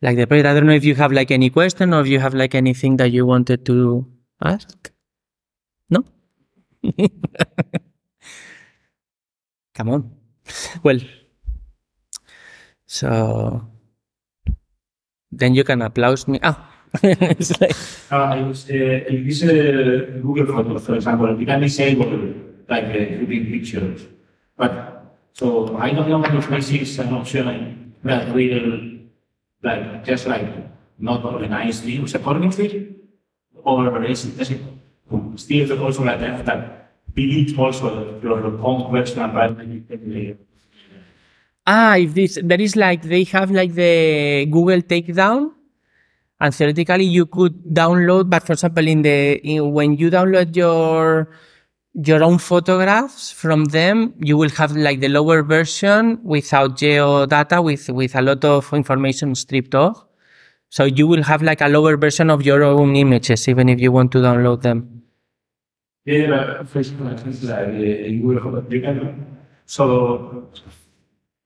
like 0.00 0.16
the 0.16 0.26
project. 0.26 0.46
I 0.46 0.54
don't 0.54 0.66
know 0.66 0.72
if 0.72 0.84
you 0.84 0.94
have 0.94 1.12
like 1.12 1.30
any 1.30 1.50
question 1.50 1.92
or 1.92 2.00
if 2.00 2.08
you 2.08 2.18
have 2.20 2.34
like 2.34 2.54
anything 2.54 2.96
that 2.96 3.12
you 3.12 3.26
wanted 3.26 3.66
to 3.66 4.06
ask. 4.42 4.90
No? 5.90 6.04
Come 9.74 9.88
on. 9.90 10.10
Well 10.82 11.00
so 12.86 13.68
then 15.30 15.54
you 15.54 15.64
can 15.64 15.82
applaud 15.82 16.26
me. 16.28 16.40
Ah 16.42 16.71
it's 17.02 17.60
like, 17.60 17.76
Uh, 18.12 18.16
I 18.16 18.38
use, 18.44 18.68
uh, 18.68 19.08
I 19.08 19.12
use 19.12 19.42
uh, 19.44 20.20
Google 20.20 20.46
Photos, 20.46 20.84
for 20.84 20.94
example, 20.94 21.38
you 21.40 21.46
can 21.46 21.60
disable 21.60 22.12
like 22.68 22.84
uh, 22.84 23.24
big 23.24 23.48
pictures. 23.50 24.04
But 24.56 25.16
so 25.32 25.76
I 25.78 25.92
don't 25.92 26.08
know 26.08 26.22
if 26.22 26.48
this 26.48 26.70
is 26.70 26.98
an 26.98 27.14
option 27.14 27.94
that 28.04 28.34
will 28.34 29.00
like 29.62 30.04
just 30.04 30.26
like 30.26 30.44
not 30.98 31.24
organize 31.24 31.80
views 31.80 32.14
accordingly, 32.14 32.96
or 33.64 34.04
is 34.04 34.26
it, 34.26 34.40
is 34.40 34.50
it 34.50 34.60
still 35.36 35.82
also 35.82 36.04
like 36.04 36.20
that, 36.20 36.44
that 36.44 36.92
delete 37.14 37.58
also 37.58 38.20
your 38.22 38.44
own 38.60 38.90
personal 38.92 39.26
environment? 39.26 40.38
ah, 41.66 41.96
if 41.96 42.12
this, 42.14 42.38
there 42.42 42.60
is 42.60 42.76
like, 42.76 43.02
they 43.02 43.24
have 43.24 43.50
like 43.50 43.72
the 43.72 44.46
Google 44.50 44.82
Takeout 44.82 45.52
and 46.42 46.52
theoretically 46.52 47.04
you 47.04 47.24
could 47.24 47.54
download 47.80 48.28
but 48.28 48.42
for 48.44 48.52
example 48.54 48.86
in 48.86 49.02
the 49.02 49.34
in, 49.44 49.72
when 49.72 49.96
you 49.96 50.10
download 50.10 50.54
your 50.56 51.28
your 51.94 52.22
own 52.24 52.38
photographs 52.38 53.30
from 53.30 53.66
them 53.66 54.12
you 54.18 54.36
will 54.36 54.50
have 54.50 54.72
like 54.76 54.98
the 55.00 55.08
lower 55.08 55.42
version 55.42 56.18
without 56.24 56.76
geo 56.76 57.26
data 57.26 57.62
with 57.62 57.88
with 57.90 58.16
a 58.16 58.22
lot 58.22 58.44
of 58.44 58.72
information 58.72 59.34
stripped 59.34 59.74
off. 59.74 60.04
So 60.70 60.84
you 60.84 61.06
will 61.06 61.22
have 61.22 61.42
like 61.42 61.60
a 61.60 61.68
lower 61.68 61.98
version 61.98 62.30
of 62.30 62.42
your 62.42 62.64
own 62.64 62.96
images 62.96 63.46
even 63.46 63.68
if 63.68 63.78
you 63.78 63.92
want 63.92 64.10
to 64.12 64.18
download 64.18 64.62
them. 64.62 65.02
Yeah 66.04 66.26
but 66.26 66.68
for 66.68 66.82
like 66.82 67.24
in 67.24 68.22
Google 68.22 68.64
you 68.68 68.80
can 68.80 69.26
so 69.66 70.48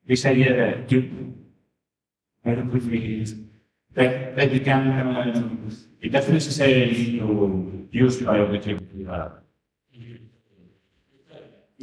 this 0.06 0.24
idea 0.24 0.56
that 0.56 0.90
you 0.90 1.34
I 2.46 2.54
don't 2.54 2.72
know 2.72 3.45
that, 3.96 4.36
that 4.36 4.52
you 4.52 4.60
can, 4.60 4.88
uh, 4.88 5.70
it 6.00 6.10
doesn't 6.12 6.34
necessarily 6.34 7.18
to 7.18 7.88
use 7.90 8.20
biometric. 8.20 8.78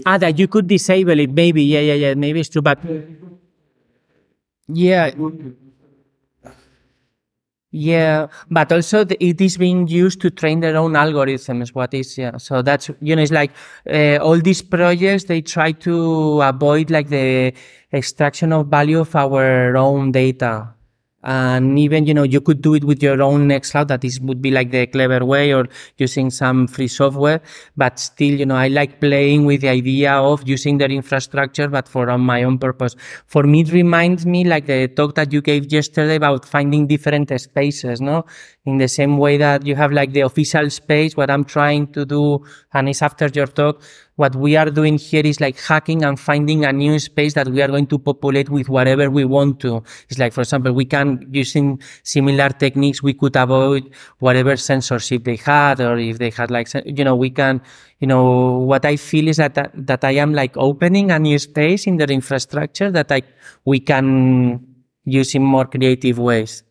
Ah 0.06 0.17
that 0.17 0.39
you 0.39 0.47
could 0.47 0.67
disable 0.67 1.19
it 1.19 1.32
maybe 1.32 1.63
yeah 1.63 1.80
yeah 1.80 1.93
yeah 1.93 2.13
maybe 2.15 2.39
it's 2.39 2.49
true 2.49 2.62
but 2.62 2.80
yeah 4.67 5.12
yeah, 7.76 8.28
but 8.52 8.71
also 8.71 9.04
the, 9.04 9.17
it 9.23 9.41
is 9.41 9.58
being 9.58 9.88
used 9.88 10.21
to 10.21 10.30
train 10.30 10.60
their 10.60 10.78
own 10.78 10.91
algorithms. 10.93 11.69
What 11.69 11.91
is 11.95 12.15
yeah? 12.19 12.38
So 12.38 12.62
that's 12.62 12.91
you 13.02 13.15
know 13.15 13.23
it's 13.23 13.32
like 13.32 13.49
uh, 13.91 14.17
all 14.17 14.39
these 14.39 14.62
projects 14.62 15.23
they 15.23 15.41
try 15.41 15.71
to 15.71 16.41
avoid 16.43 16.91
like 16.91 17.10
the 17.10 17.52
extraction 17.91 18.54
of 18.54 18.67
value 18.67 18.99
of 18.99 19.15
our 19.15 19.76
own 19.76 20.12
data 20.12 20.69
and 21.23 21.79
even 21.79 22.05
you 22.05 22.13
know 22.13 22.23
you 22.23 22.41
could 22.41 22.62
do 22.62 22.73
it 22.73 22.83
with 22.83 23.01
your 23.01 23.21
own 23.21 23.47
nextcloud 23.47 23.88
that 23.88 24.03
is 24.03 24.19
would 24.19 24.41
be 24.41 24.51
like 24.51 24.71
the 24.71 24.86
clever 24.88 25.25
way 25.25 25.53
or 25.53 25.67
using 25.97 26.29
some 26.29 26.67
free 26.67 26.88
software. 26.88 27.41
But 27.77 27.99
still 27.99 28.33
you 28.33 28.45
know 28.45 28.55
i 28.55 28.67
like 28.67 28.99
playing 28.99 29.45
with 29.45 29.62
the 29.62 29.69
idea 29.69 30.13
of 30.13 30.47
using 30.47 30.77
their 30.77 30.91
infrastructure 30.91 31.67
but 31.67 31.88
for 31.88 32.17
my 32.17 32.43
own 32.43 32.57
purpose. 32.57 32.95
For 33.27 33.43
me 33.43 33.62
it 33.62 33.71
reminds 33.71 34.25
me 34.25 34.43
like 34.43 34.65
the 34.65 34.88
talk 34.88 35.15
that 35.15 35.31
you 35.31 35.41
gave 35.41 35.71
yesterday 35.71 36.15
about 36.15 36.45
finding 36.45 36.88
different 36.88 37.31
spaces 37.39 38.01
no 38.01 38.25
in 38.65 38.78
the 38.78 38.88
same 38.88 39.17
way 39.17 39.38
that 39.38 39.65
you 39.65 39.76
have 39.76 39.91
like 39.91 40.13
the 40.13 40.21
official 40.21 40.69
space 40.69 41.17
what 41.17 41.30
i'm 41.30 41.43
trying 41.43 41.86
to 41.88 42.06
do 42.06 42.43
and 42.73 42.88
it's 42.89 43.02
after 43.02 43.28
your 43.34 43.47
talk 43.47 43.82
what 44.15 44.36
we 44.36 44.56
are 44.56 44.69
doing 44.69 44.97
here 44.97 45.26
is 45.26 45.41
like 45.41 45.60
hacking 45.60 46.04
and 46.04 46.19
finding 46.19 46.65
a 46.65 46.71
new 46.71 46.99
space 46.99 47.34
that 47.34 47.47
we 47.47 47.62
are 47.62 47.67
going 47.67 47.88
to 47.88 47.97
populate 47.97 48.49
with 48.49 48.69
whatever 48.69 49.10
we 49.10 49.26
want 49.26 49.60
to. 49.60 49.84
It's 50.08 50.19
like, 50.19 50.34
for 50.34 50.41
example, 50.41 50.71
we 50.71 50.86
can, 50.86 51.28
using 51.32 51.82
similar 52.04 52.49
techniques, 52.49 53.02
we 53.02 53.13
could 53.13 53.36
avoid 53.36 53.91
whatever 54.19 54.56
censorship 54.56 55.23
they 55.23 55.36
had, 55.36 55.82
or 55.82 55.97
if 55.97 56.19
they 56.19 56.30
had 56.30 56.52
like, 56.52 56.67
you 56.86 57.04
know, 57.04 57.15
we 57.15 57.32
can, 57.32 57.62
you 57.99 58.08
know, 58.08 58.60
what 58.60 58.86
I 58.86 58.97
feel 58.97 59.28
is 59.28 59.38
that, 59.38 59.56
that, 59.56 59.71
that 59.73 60.04
I 60.04 60.12
am 60.12 60.34
like 60.34 60.56
opening 60.58 61.10
a 61.10 61.17
new 61.17 61.39
space 61.39 61.88
in 61.88 61.97
their 61.97 62.12
infrastructure 62.12 62.91
that 62.91 63.12
I, 63.12 63.23
we 63.65 63.80
can 63.80 64.63
use 65.06 65.34
in 65.34 65.41
more 65.41 65.65
creative 65.65 66.19
ways. 66.19 66.63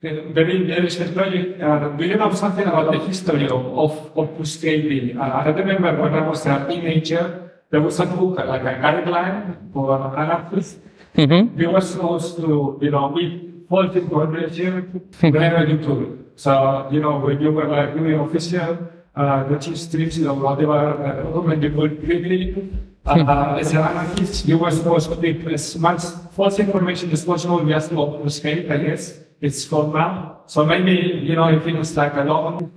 Very 0.00 0.86
project. 1.12 1.60
Uh, 1.60 1.88
do 1.96 2.04
you 2.04 2.14
know 2.14 2.32
something 2.32 2.64
about 2.64 2.92
the 2.92 3.00
history 3.00 3.48
of, 3.48 3.66
of 3.76 4.14
obfuscating? 4.14 5.16
Uh, 5.18 5.22
I 5.22 5.48
remember 5.48 6.00
when 6.00 6.14
I 6.14 6.28
was 6.28 6.46
a 6.46 6.66
teenager, 6.68 7.50
there 7.70 7.82
was 7.82 7.98
a 7.98 8.06
book, 8.06 8.38
like 8.38 8.62
a 8.62 8.78
guideline 8.78 9.72
for 9.72 10.16
anarchists. 10.16 10.78
Mm-hmm. 11.16 11.56
We 11.58 11.66
were 11.66 11.80
supposed 11.80 12.36
to, 12.36 12.78
you 12.80 12.92
know, 12.92 13.08
we 13.08 13.64
false 13.68 13.96
information 13.96 15.02
whenever 15.18 15.66
you 15.66 15.78
could. 15.78 16.30
So, 16.36 16.88
you 16.92 17.00
know, 17.00 17.18
when 17.18 17.40
you 17.40 17.50
were 17.50 17.66
like 17.66 17.94
doing 17.94 18.20
official, 18.20 18.78
uh, 19.16 19.48
the 19.48 19.58
chief 19.58 19.76
strips, 19.76 20.16
you 20.16 20.26
know, 20.26 20.34
whatever, 20.34 20.78
uh, 20.78 21.40
when 21.40 21.60
you 21.60 21.70
could 21.70 22.04
quickly, 22.04 22.70
uh, 23.04 23.58
as 23.58 23.72
an 23.72 23.78
anarchist, 23.78 24.46
you 24.46 24.58
were 24.58 24.70
supposed 24.70 25.10
to 25.10 25.16
keep 25.16 25.44
as 25.48 25.76
much 25.76 26.02
false 26.30 26.60
information 26.60 27.10
as 27.10 27.24
possible 27.24 27.66
just 27.66 27.90
to 27.90 28.00
obfuscate, 28.00 28.70
I 28.70 28.76
guess 28.76 29.24
it's 29.40 29.64
called 29.66 29.94
now. 29.94 30.40
So 30.46 30.64
maybe, 30.64 31.20
you 31.22 31.36
know, 31.36 31.48
if 31.48 31.66
it's 31.66 31.96
like 31.96 32.14
a 32.14 32.24
long 32.24 32.72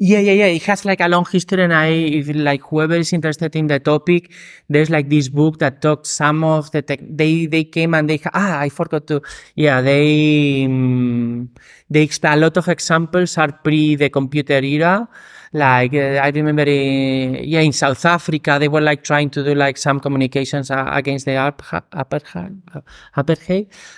Yeah, 0.00 0.20
yeah, 0.20 0.32
yeah. 0.32 0.46
It 0.46 0.62
has 0.62 0.84
like 0.84 1.00
a 1.00 1.08
long 1.08 1.26
history, 1.26 1.64
and 1.64 1.74
I, 1.74 1.88
if 1.88 2.28
like 2.32 2.62
whoever 2.62 2.94
is 2.94 3.12
interested 3.12 3.56
in 3.56 3.66
the 3.66 3.80
topic, 3.80 4.30
there's 4.68 4.90
like 4.90 5.10
this 5.10 5.28
book 5.28 5.58
that 5.58 5.82
talks 5.82 6.10
some 6.10 6.44
of 6.44 6.70
the 6.70 6.82
tech. 6.82 7.00
They 7.02 7.46
they 7.46 7.64
came 7.64 7.94
and 7.94 8.08
they 8.08 8.20
ah, 8.32 8.60
I 8.60 8.68
forgot 8.68 9.08
to. 9.08 9.20
Yeah, 9.56 9.80
they 9.80 10.66
um, 10.66 11.50
they 11.90 12.08
a 12.22 12.36
lot 12.36 12.56
of 12.56 12.68
examples 12.68 13.36
are 13.38 13.50
pre 13.50 13.96
the 13.96 14.08
computer 14.08 14.62
era. 14.62 15.08
Like 15.52 15.94
uh, 15.94 16.20
I 16.22 16.28
remember, 16.28 16.62
uh, 16.62 17.42
yeah, 17.42 17.60
in 17.60 17.72
South 17.72 18.04
Africa, 18.04 18.58
they 18.60 18.68
were 18.68 18.80
like 18.80 19.02
trying 19.02 19.30
to 19.30 19.42
do 19.42 19.54
like 19.54 19.78
some 19.78 19.98
communications 19.98 20.70
uh, 20.70 20.90
against 20.92 21.24
the 21.24 21.32
apartheid, 21.32 22.60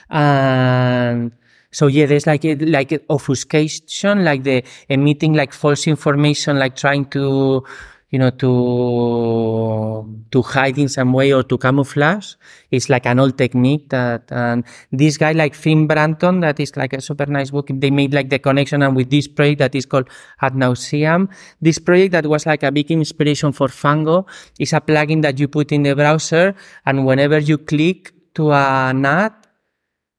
and 0.08 1.32
so 1.72 1.87
yeah, 1.87 2.06
there's 2.06 2.26
like 2.26 2.44
a, 2.44 2.56
like 2.56 2.92
a 2.92 3.00
obfuscation, 3.09 4.24
like 4.24 4.42
the 4.42 4.64
emitting 4.88 5.35
like 5.35 5.52
false 5.52 5.87
information, 5.87 6.59
like 6.59 6.74
trying 6.74 7.04
to, 7.11 7.64
you 8.11 8.18
know, 8.18 8.30
to 8.30 10.24
to 10.33 10.42
hide 10.42 10.78
in 10.78 10.88
some 10.88 11.12
way 11.12 11.33
or 11.33 11.44
to 11.44 11.56
camouflage. 11.56 12.35
It's 12.72 12.88
like 12.88 13.06
an 13.06 13.20
old 13.20 13.38
technique 13.38 13.88
that 13.90 14.33
and 14.33 14.64
this 14.90 15.16
guy 15.16 15.30
like 15.30 15.54
Finn 15.54 15.87
Brunton, 15.87 16.40
that 16.40 16.59
is 16.59 16.76
like 16.76 16.92
a 16.92 17.00
super 17.00 17.26
nice 17.26 17.50
book. 17.50 17.68
They 17.70 17.90
made 17.90 18.12
like 18.12 18.30
the 18.30 18.40
connection 18.40 18.83
and 18.83 18.96
with 18.96 19.11
this 19.11 19.28
project 19.28 19.61
that 19.61 19.74
is 19.76 19.87
called 19.87 20.09
Ad 20.40 20.56
Nauseam. 20.56 21.28
This 21.61 21.78
project 21.78 22.11
that 22.12 22.26
was 22.26 22.46
like 22.46 22.64
a 22.64 22.72
big 22.72 22.90
inspiration 22.90 23.52
for 23.52 23.68
Fango 23.68 24.26
is 24.59 24.72
a 24.72 24.80
plugin 24.80 25.22
that 25.22 25.38
you 25.38 25.46
put 25.46 25.70
in 25.70 25.85
the 25.85 25.94
browser, 25.94 26.56
and 26.85 27.06
whenever 27.06 27.38
you 27.38 27.59
click 27.59 28.12
to 28.35 28.52
an 28.52 29.06
ad, 29.06 29.35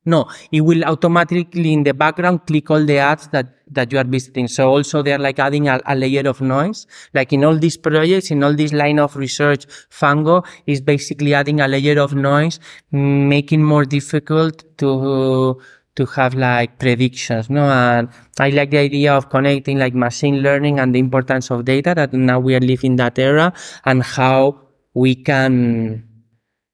no, 0.04 0.28
it 0.52 0.62
will 0.62 0.84
automatically 0.86 1.74
in 1.74 1.84
the 1.84 1.94
background 1.94 2.48
click 2.48 2.72
all 2.72 2.84
the 2.84 2.98
ads 2.98 3.28
that, 3.28 3.54
that 3.68 3.92
you 3.92 4.00
are 4.00 4.04
visiting. 4.04 4.48
So 4.48 4.70
also 4.70 5.04
they're 5.04 5.20
like 5.20 5.38
adding 5.38 5.68
a, 5.68 5.80
a, 5.86 5.96
layer 5.96 6.28
of 6.28 6.42
noise. 6.42 6.88
Like 7.14 7.32
in 7.34 7.44
all 7.44 7.56
these 7.56 7.78
projects, 7.78 8.32
in 8.32 8.44
all 8.44 8.56
this 8.56 8.74
line 8.74 8.98
of 8.98 9.16
research, 9.16 9.66
Fango 9.90 10.44
is 10.66 10.82
basically 10.82 11.36
adding 11.36 11.62
a 11.62 11.68
layer 11.68 12.00
of 12.00 12.16
noise, 12.16 12.60
making 12.92 13.64
more 13.64 13.86
difficult 13.86 14.64
to, 14.80 15.62
to 15.96 16.06
have 16.08 16.34
like 16.34 16.80
predictions. 16.80 17.52
No, 17.52 17.70
and 17.70 18.10
I 18.40 18.50
like 18.50 18.72
the 18.72 18.80
idea 18.80 19.14
of 19.14 19.30
connecting 19.30 19.78
like 19.78 19.94
machine 19.94 20.42
learning 20.42 20.80
and 20.80 20.96
the 20.96 21.00
importance 21.00 21.52
of 21.52 21.66
data 21.66 21.94
that 21.96 22.12
now 22.12 22.40
we 22.40 22.56
are 22.56 22.60
living 22.60 22.96
that 22.96 23.20
era 23.20 23.54
and 23.86 24.02
how 24.02 24.62
we 24.96 25.14
can 25.14 26.08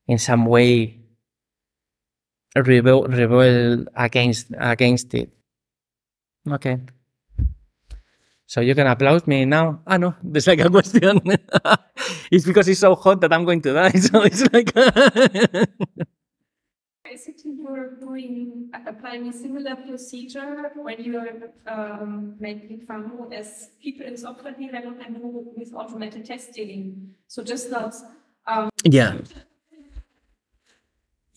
in 0.08 0.18
some 0.18 0.46
way 0.46 0.97
rebel, 2.64 3.04
rebel 3.08 3.86
against 3.96 4.48
against 4.58 5.14
it. 5.14 5.30
Okay. 6.50 6.80
So 8.46 8.62
you 8.62 8.74
can 8.76 8.88
applaud 8.88 9.28
me 9.28 9.44
now. 9.46 9.82
Ah 9.86 9.98
no, 9.98 10.16
there's 10.24 10.48
like 10.48 10.60
a 10.60 10.70
question. 10.70 11.20
it's 12.32 12.46
because 12.46 12.68
it's 12.68 12.80
so 12.80 12.96
hot 12.96 13.20
that 13.22 13.34
I'm 13.34 13.44
going 13.46 13.62
to 13.62 13.74
die. 13.74 13.92
So 14.08 14.22
it's 14.24 14.42
like 14.54 14.72
basically 17.04 17.52
you're 17.60 17.96
doing 18.00 18.72
applying 18.86 19.28
a 19.28 19.34
similar 19.34 19.76
procedure 19.76 20.72
when 20.76 21.02
you're 21.02 21.52
um, 21.68 22.36
making 22.40 22.82
Fango 22.82 23.30
as 23.32 23.70
people 23.82 24.06
in 24.06 24.18
software 24.18 24.54
development 24.54 25.20
do 25.20 25.52
with 25.56 25.74
automated 25.74 26.26
testing. 26.26 27.16
So 27.28 27.44
just 27.44 27.70
not 27.72 27.94
um, 28.46 28.70
yeah 28.84 29.18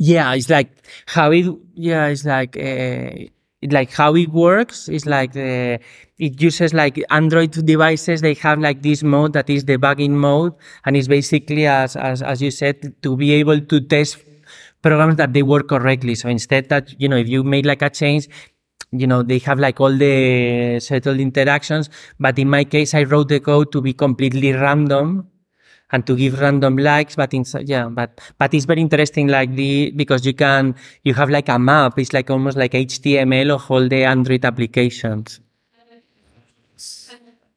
yeah 0.00 0.32
it's 0.34 0.48
like 0.48 0.70
how 1.06 1.30
it 1.30 1.46
yeah 1.74 2.06
it's 2.06 2.24
like 2.24 2.56
uh, 2.56 3.10
like 3.70 3.92
how 3.92 4.14
it 4.16 4.30
works 4.30 4.88
is 4.88 5.04
like 5.04 5.32
the 5.34 5.78
it 6.18 6.40
uses 6.40 6.74
like 6.74 6.98
android 7.10 7.52
devices. 7.52 8.20
They 8.22 8.34
have 8.34 8.58
like 8.58 8.82
this 8.82 9.02
mode 9.02 9.32
that 9.34 9.50
is 9.50 9.64
debugging 9.64 10.10
mode 10.12 10.54
and 10.86 10.96
it's 10.96 11.08
basically 11.08 11.66
as 11.66 11.96
as, 11.96 12.22
as 12.22 12.40
you 12.42 12.50
said 12.50 12.94
to 13.02 13.16
be 13.16 13.32
able 13.34 13.60
to 13.60 13.80
test 13.80 14.18
programs 14.82 15.16
that 15.16 15.34
they 15.34 15.42
work 15.42 15.68
correctly. 15.68 16.14
So 16.14 16.28
instead 16.30 16.68
that 16.70 16.98
you 17.00 17.08
know 17.08 17.16
if 17.16 17.28
you 17.28 17.44
make 17.44 17.66
like 17.66 17.82
a 17.82 17.90
change 17.90 18.28
you 18.92 19.06
know 19.06 19.22
they 19.22 19.38
have 19.40 19.58
like 19.60 19.80
all 19.80 19.92
the 19.96 20.80
settled 20.80 21.20
interactions. 21.20 21.90
But 22.18 22.38
in 22.38 22.48
my 22.50 22.64
case 22.64 22.94
i 22.94 23.02
wrote 23.04 23.28
the 23.28 23.40
code 23.40 23.72
to 23.72 23.82
be 23.82 23.92
completely 23.92 24.52
random 24.54 25.29
and 25.92 26.06
to 26.06 26.16
give 26.16 26.40
random 26.40 26.76
likes 26.76 27.16
but 27.16 27.34
in 27.34 27.44
yeah 27.64 27.88
but 27.88 28.20
but 28.38 28.52
it's 28.54 28.64
very 28.64 28.80
interesting 28.80 29.28
like 29.28 29.54
the 29.54 29.90
because 29.92 30.24
you 30.24 30.34
can 30.34 30.74
you 31.04 31.14
have 31.14 31.30
like 31.30 31.48
a 31.48 31.58
map. 31.58 31.98
It's 31.98 32.12
like 32.12 32.30
almost 32.30 32.56
like 32.56 32.72
html 32.72 33.50
of 33.54 33.70
all 33.70 33.88
the 33.88 34.04
android 34.04 34.44
applications. 34.44 35.40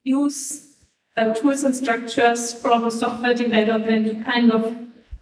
Use 0.04 0.76
uh, 1.16 1.34
tools 1.34 1.64
and 1.64 1.76
structures 1.76 2.54
from 2.54 2.86
a 2.86 2.92
software 2.92 3.34
development 3.34 4.26
kind 4.26 4.52
of 4.52 4.76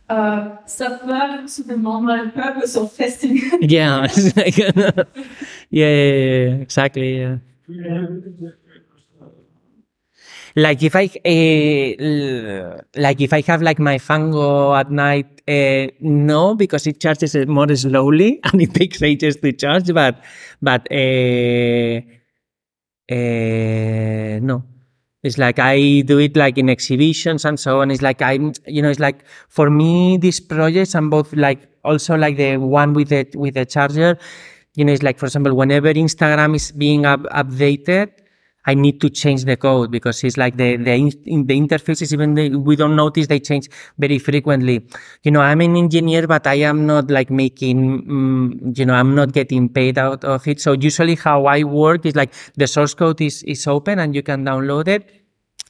uh, 0.10 0.58
subvert 0.66 1.48
to 1.48 1.64
the 1.64 1.78
normal 1.78 2.30
purpose 2.32 2.76
of 2.76 2.96
testing. 2.96 3.38
Yeah 3.62 4.08
yeah, 4.36 4.72
yeah, 5.70 5.86
yeah, 5.86 6.56
exactly 6.66 7.20
yeah 7.20 7.38
like 10.56 10.84
if 10.84 10.96
I 10.96 11.06
uh, 11.06 12.82
like 12.96 13.22
if 13.22 13.34
I 13.34 13.42
have 13.42 13.62
like 13.62 13.80
my 13.80 13.98
Fango 13.98 14.74
at 14.76 14.92
night, 14.92 15.42
uh, 15.48 15.88
no, 16.02 16.56
because 16.56 16.88
it 16.88 17.00
charges 17.00 17.36
more 17.48 17.74
slowly 17.76 18.40
and 18.46 18.62
it 18.62 18.74
takes 18.74 19.02
ages 19.02 19.38
to 19.38 19.52
charge. 19.54 19.94
But 19.94 20.24
but 20.62 20.88
uh, 20.92 22.02
no, 24.40 24.64
it's 25.24 25.38
like 25.38 25.60
I 25.60 26.02
do 26.02 26.20
it 26.20 26.36
like 26.36 26.58
in 26.58 26.70
exhibitions 26.70 27.46
and 27.46 27.60
so 27.60 27.82
on. 27.82 27.92
It's 27.92 28.02
like 28.02 28.22
I'm 28.22 28.54
you 28.68 28.82
know 28.82 28.90
it's 28.90 29.00
like 29.00 29.24
for 29.50 29.70
me 29.70 30.18
these 30.18 30.40
projects 30.40 30.96
and 30.96 31.10
both 31.12 31.34
like 31.34 31.70
also 31.84 32.16
like 32.18 32.38
the 32.38 32.58
one 32.58 32.94
with 32.94 33.10
the 33.10 33.28
with 33.36 33.54
the 33.56 33.66
charger. 33.66 34.18
You 34.76 34.86
know, 34.86 34.94
it's 34.94 35.04
like 35.04 35.20
for 35.20 35.26
example, 35.26 35.54
whenever 35.54 35.94
Instagram 35.94 36.56
is 36.56 36.72
being 36.72 37.06
up, 37.06 37.22
updated, 37.24 38.12
I 38.66 38.76
need 38.76 39.02
to 39.02 39.10
change 39.10 39.46
the 39.46 39.58
code 39.58 39.92
because 39.92 40.24
it's 40.24 40.38
like 40.38 40.58
the 40.58 40.78
the 40.78 40.94
in 41.26 41.46
the 41.48 41.60
interfaces 41.60 42.14
even 42.14 42.64
we 42.64 42.76
don't 42.76 42.96
notice 42.96 43.28
they 43.28 43.40
change 43.40 43.70
very 43.98 44.20
frequently. 44.20 44.86
You 45.24 45.32
know, 45.32 45.42
I'm 45.42 45.62
an 45.62 45.76
engineer, 45.76 46.28
but 46.28 46.46
I 46.46 46.56
am 46.56 46.86
not 46.86 47.10
like 47.10 47.32
making 47.32 48.06
um, 48.10 48.74
you 48.76 48.86
know 48.86 48.94
I'm 48.94 49.16
not 49.16 49.34
getting 49.34 49.68
paid 49.70 49.98
out 49.98 50.24
of 50.24 50.48
it. 50.48 50.62
So 50.62 50.74
usually 50.74 51.16
how 51.16 51.46
I 51.46 51.64
work 51.64 52.06
is 52.06 52.16
like 52.16 52.34
the 52.56 52.68
source 52.68 52.94
code 52.94 53.20
is 53.22 53.44
is 53.44 53.66
open 53.68 54.00
and 54.00 54.14
you 54.16 54.22
can 54.22 54.46
download 54.46 54.88
it, 54.88 55.10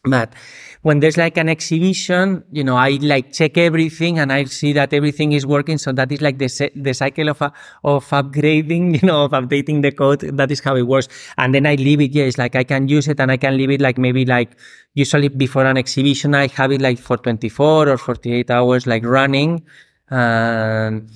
but 0.04 0.34
when 0.82 1.00
there's 1.00 1.18
like 1.18 1.38
an 1.38 1.48
exhibition, 1.48 2.44
you 2.52 2.64
know, 2.64 2.76
I 2.76 2.98
like 3.02 3.32
check 3.32 3.58
everything 3.58 4.18
and 4.18 4.34
I 4.34 4.46
see 4.46 4.74
that 4.74 4.94
everything 4.94 5.32
is 5.34 5.46
working. 5.46 5.78
So 5.78 5.92
that 5.92 6.12
is 6.12 6.22
like 6.22 6.40
the, 6.40 6.72
the 6.76 6.94
cycle 6.94 7.30
of, 7.30 7.42
uh, 7.42 7.52
of 7.84 8.08
upgrading, 8.10 9.02
you 9.02 9.08
know, 9.08 9.26
of 9.26 9.32
updating 9.32 9.84
the 9.84 9.92
code. 9.92 10.22
That 10.22 10.52
is 10.52 10.60
how 10.60 10.76
it 10.76 10.84
works. 10.84 11.08
And 11.38 11.54
then 11.54 11.68
I 11.68 11.76
leave 11.76 12.02
it. 12.02 12.12
Yeah, 12.12 12.24
it's 12.24 12.38
like 12.38 12.56
I 12.56 12.64
can 12.64 12.88
use 12.88 13.08
it 13.08 13.20
and 13.20 13.32
I 13.32 13.38
can 13.38 13.58
leave 13.58 13.70
it 13.70 13.82
like 13.82 13.98
maybe 13.98 14.26
like 14.26 14.58
usually 14.96 15.28
before 15.28 15.66
an 15.66 15.78
exhibition, 15.78 16.34
I 16.34 16.48
have 16.48 16.72
it 16.72 16.82
like 16.82 16.98
for 16.98 17.18
24 17.18 17.90
or 17.90 17.98
48 17.98 18.50
hours, 18.50 18.88
like 18.88 19.06
running. 19.06 19.64
And, 20.10 21.10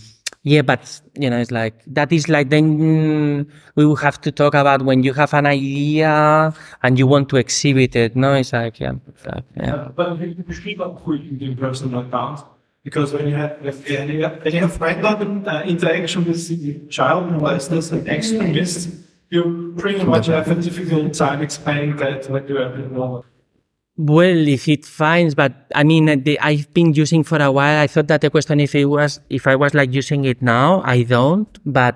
yeah, 0.46 0.62
but 0.62 1.02
you 1.18 1.28
know, 1.28 1.40
it's 1.40 1.50
like 1.50 1.74
that 1.88 2.14
is 2.14 2.30
like 2.30 2.52
then 2.52 3.50
we 3.74 3.84
will 3.84 3.96
have 3.96 4.22
to 4.22 4.32
talk 4.32 4.54
about 4.54 4.84
when 4.84 5.02
you 5.02 5.12
have 5.14 5.34
an 5.34 5.48
idea 5.48 6.54
and 6.84 7.00
you 7.00 7.08
want 7.08 7.30
to 7.30 7.38
exhibit 7.38 7.96
it. 7.96 8.16
No, 8.16 8.36
it's 8.36 8.54
like 8.54 8.80
yeah, 8.80 8.94
yeah. 9.26 9.40
yeah 9.58 9.90
but 9.96 10.20
you 10.20 10.46
speak 10.54 10.78
about 10.78 11.02
in 11.08 11.40
the 11.40 11.56
personal 11.56 12.02
account 12.02 12.42
because 12.84 13.12
when 13.12 13.28
you 13.28 13.34
have 13.34 13.60
when 13.60 14.08
you 14.08 14.22
have, 14.22 14.80
when 14.80 15.48
uh, 15.48 15.64
interaction 15.66 16.24
with 16.24 16.48
the 16.48 16.80
child 16.90 17.24
unless 17.34 17.68
there's 17.68 17.92
an 17.92 18.08
extremist, 18.08 18.90
you 19.32 19.74
pretty 19.80 20.04
much 20.04 20.28
have 20.28 20.48
a 20.52 20.62
difficult 20.62 21.12
time 21.16 21.42
explaining 21.42 21.96
that 21.96 22.30
what 22.30 22.48
you 22.48 22.58
have 22.58 22.76
involved. 22.76 23.26
Well, 23.98 24.48
if 24.48 24.68
it 24.68 24.86
finds, 24.86 25.36
but 25.36 25.54
I 25.74 25.84
mean, 25.86 26.10
uh, 26.10 26.18
the, 26.20 26.38
I've 26.42 26.74
been 26.74 26.94
using 26.94 27.24
for 27.24 27.42
a 27.42 27.50
while. 27.50 27.82
I 27.82 27.88
thought 27.88 28.08
that 28.08 28.22
the 28.22 28.30
question 28.30 28.60
if 28.60 28.76
it 28.76 28.86
was, 28.86 29.22
if 29.30 29.48
I 29.48 29.56
was 29.56 29.74
like 29.74 29.94
using 29.94 30.26
it 30.26 30.42
now, 30.42 30.82
I 30.84 31.04
don't. 31.04 31.48
But 31.66 31.96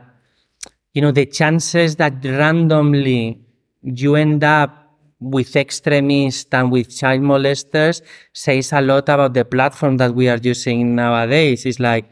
you 0.94 1.02
know, 1.02 1.12
the 1.12 1.26
chances 1.26 1.98
that 1.98 2.24
randomly 2.24 3.42
you 3.82 4.16
end 4.16 4.44
up 4.44 4.76
with 5.20 5.56
extremists 5.58 6.48
and 6.54 6.72
with 6.72 6.96
child 6.98 7.22
molesters 7.22 8.02
says 8.32 8.72
a 8.72 8.80
lot 8.80 9.10
about 9.10 9.34
the 9.34 9.44
platform 9.44 9.98
that 9.98 10.16
we 10.16 10.30
are 10.30 10.40
using 10.42 10.96
nowadays. 10.96 11.66
It's 11.66 11.82
like 11.82 12.10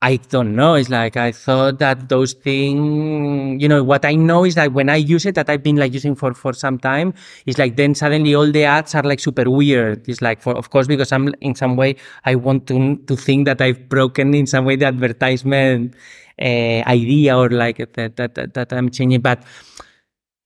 I 0.00 0.14
don't 0.16 0.54
know. 0.54 0.74
It's 0.74 0.88
like 0.90 1.16
I 1.16 1.32
thought 1.32 1.80
that 1.80 2.08
those 2.08 2.32
things, 2.32 3.60
you 3.60 3.68
know, 3.68 3.82
what 3.82 4.04
I 4.04 4.14
know 4.14 4.44
is 4.44 4.54
that 4.54 4.72
when 4.72 4.88
I 4.88 4.94
use 4.94 5.26
it, 5.26 5.34
that 5.34 5.50
I've 5.50 5.64
been 5.64 5.74
like 5.74 5.92
using 5.92 6.14
for 6.14 6.34
for 6.34 6.52
some 6.52 6.78
time, 6.78 7.14
it's 7.46 7.58
like 7.58 7.74
then 7.74 7.96
suddenly 7.96 8.32
all 8.32 8.48
the 8.48 8.62
ads 8.62 8.94
are 8.94 9.02
like 9.02 9.18
super 9.18 9.50
weird. 9.50 10.08
It's 10.08 10.22
like 10.22 10.40
for 10.40 10.54
of 10.56 10.70
course 10.70 10.86
because 10.86 11.10
I'm 11.10 11.34
in 11.40 11.56
some 11.56 11.74
way 11.74 11.96
I 12.24 12.36
want 12.36 12.68
to 12.68 12.96
to 13.08 13.16
think 13.16 13.46
that 13.46 13.60
I've 13.60 13.88
broken 13.88 14.34
in 14.34 14.46
some 14.46 14.64
way 14.66 14.76
the 14.76 14.86
advertisement 14.86 15.96
uh, 16.40 16.44
idea 16.86 17.36
or 17.36 17.48
like 17.50 17.78
that, 17.94 18.14
that 18.16 18.36
that 18.36 18.54
that 18.54 18.72
I'm 18.72 18.90
changing, 18.90 19.20
but 19.20 19.42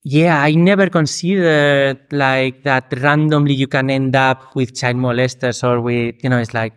yeah, 0.04 0.42
I 0.42 0.52
never 0.54 0.88
considered 0.88 2.00
like 2.10 2.64
that 2.64 2.92
randomly 3.00 3.54
you 3.54 3.68
can 3.68 3.90
end 3.90 4.16
up 4.16 4.56
with 4.56 4.74
child 4.74 4.96
molesters 4.96 5.62
or 5.62 5.80
with, 5.80 6.16
you 6.24 6.30
know, 6.30 6.38
it's 6.38 6.54
like, 6.54 6.72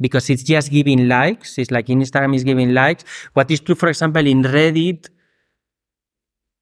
because 0.00 0.30
it's 0.30 0.42
just 0.42 0.70
giving 0.70 1.08
likes. 1.08 1.58
It's 1.58 1.70
like 1.70 1.86
Instagram 1.86 2.34
is 2.34 2.44
giving 2.44 2.72
likes. 2.72 3.04
What 3.34 3.50
is 3.50 3.60
true, 3.60 3.74
for 3.74 3.88
example, 3.88 4.26
in 4.26 4.42
Reddit, 4.42 5.08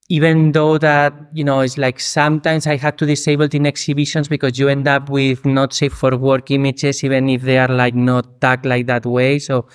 even 0.08 0.52
though 0.52 0.78
that, 0.78 1.14
you 1.32 1.44
know, 1.44 1.60
it's 1.60 1.78
like 1.78 2.00
sometimes 2.00 2.66
I 2.66 2.76
had 2.76 2.96
to 2.98 3.06
disable 3.06 3.44
it 3.44 3.54
in 3.54 3.66
exhibitions 3.66 4.28
because 4.28 4.58
you 4.58 4.68
end 4.68 4.88
up 4.88 5.10
with 5.10 5.44
not 5.44 5.72
safe 5.72 5.92
for 5.92 6.16
work 6.16 6.50
images, 6.50 7.04
even 7.04 7.28
if 7.28 7.42
they 7.42 7.58
are 7.58 7.68
like 7.68 7.94
not 7.94 8.40
tagged 8.40 8.64
like 8.66 8.86
that 8.86 9.04
way. 9.04 9.38
So, 9.38 9.68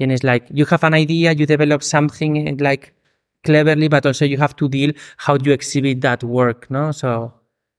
and 0.00 0.10
it's 0.10 0.24
like 0.24 0.46
you 0.50 0.64
have 0.66 0.82
an 0.82 0.94
idea, 0.94 1.32
you 1.32 1.46
develop 1.46 1.82
something 1.82 2.48
eh, 2.48 2.54
like 2.58 2.92
cleverly, 3.44 3.88
but 3.88 4.04
also 4.04 4.24
you 4.24 4.36
have 4.38 4.56
to 4.56 4.68
deal 4.68 4.92
how 5.16 5.36
you 5.42 5.52
exhibit 5.52 6.00
that 6.00 6.24
work, 6.24 6.68
no? 6.70 6.90
So, 6.90 7.32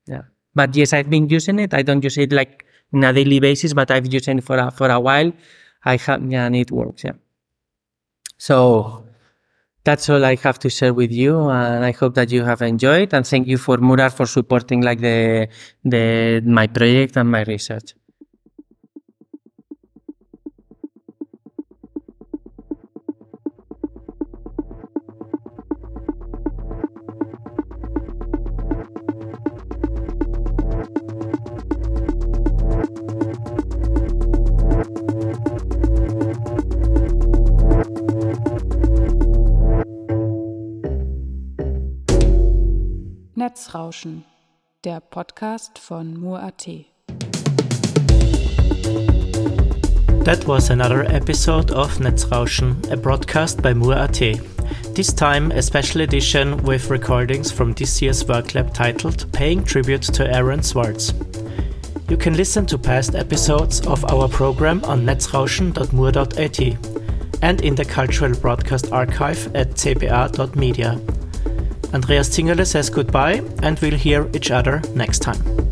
yeah. 0.08 0.22
But 0.56 0.76
yes, 0.76 0.94
I've 0.94 1.10
been 1.10 1.28
using 1.28 1.60
it. 1.60 1.74
I 1.74 1.82
don't 1.82 2.04
use 2.04 2.18
it 2.18 2.32
like 2.32 2.66
on 2.94 3.04
a 3.04 3.14
daily 3.14 3.40
basis, 3.40 3.74
but 3.74 3.92
I've 3.92 4.12
used 4.12 4.28
it 4.28 4.44
for 4.44 4.58
a, 4.58 4.72
for 4.72 4.90
a 4.90 5.00
while. 5.00 5.32
I 5.86 5.98
have, 5.98 6.24
yeah, 6.32 6.46
and 6.46 6.56
it 6.56 6.72
works, 6.72 7.04
yeah. 7.04 7.14
So, 8.38 9.06
that's 9.84 10.10
all 10.10 10.24
I 10.24 10.36
have 10.36 10.60
to 10.60 10.70
share 10.70 10.94
with 10.94 11.12
you, 11.12 11.50
and 11.50 11.84
I 11.84 11.92
hope 11.92 12.16
that 12.16 12.32
you 12.32 12.44
have 12.44 12.62
enjoyed. 12.62 13.14
And 13.14 13.28
thank 13.28 13.48
you 13.48 13.58
for 13.58 13.78
Mur.at 13.78 14.14
for 14.14 14.26
supporting 14.26 14.82
like 14.82 15.02
the 15.02 15.50
the 15.84 16.42
my 16.46 16.68
project 16.68 17.18
and 17.18 17.30
my 17.30 17.44
research. 17.44 17.94
Der 43.74 45.00
Podcast 45.00 45.80
von. 45.80 46.22
That 50.24 50.46
was 50.46 50.70
another 50.70 51.06
episode 51.06 51.72
of 51.72 51.98
Netzrauschen, 51.98 52.92
a 52.92 52.98
broadcast 52.98 53.64
by 53.64 53.74
Mur.at. 53.74 54.20
This 54.94 55.12
time, 55.12 55.50
a 55.50 55.64
special 55.64 56.02
edition 56.02 56.58
with 56.58 56.92
recordings 56.92 57.52
from 57.52 57.74
this 57.74 58.00
year's 58.00 58.24
WorkLab 58.24 58.76
titled 58.76 59.26
Paying 59.34 59.64
Tribute 59.64 60.04
to 60.04 60.32
Aaron 60.32 60.62
Swartz. 60.62 61.12
You 62.10 62.18
can 62.18 62.36
listen 62.36 62.68
to 62.68 62.78
past 62.78 63.16
episodes 63.16 63.82
of 63.88 64.06
our 64.06 64.28
program 64.28 64.84
on 64.84 65.04
netzrauschen.mur.at 65.04 66.60
and 67.42 67.62
in 67.62 67.74
the 67.74 67.86
Cultural 67.86 68.36
Broadcast 68.36 68.92
Archive 68.92 69.48
at 69.56 69.72
cba.media. 69.72 71.23
Andreas 71.94 72.30
Zingerle 72.30 72.66
says 72.66 72.90
goodbye, 72.90 73.44
and 73.62 73.80
we'll 73.80 73.98
hear 73.98 74.30
each 74.34 74.50
other 74.50 74.82
next 74.96 75.20
time. 75.20 75.63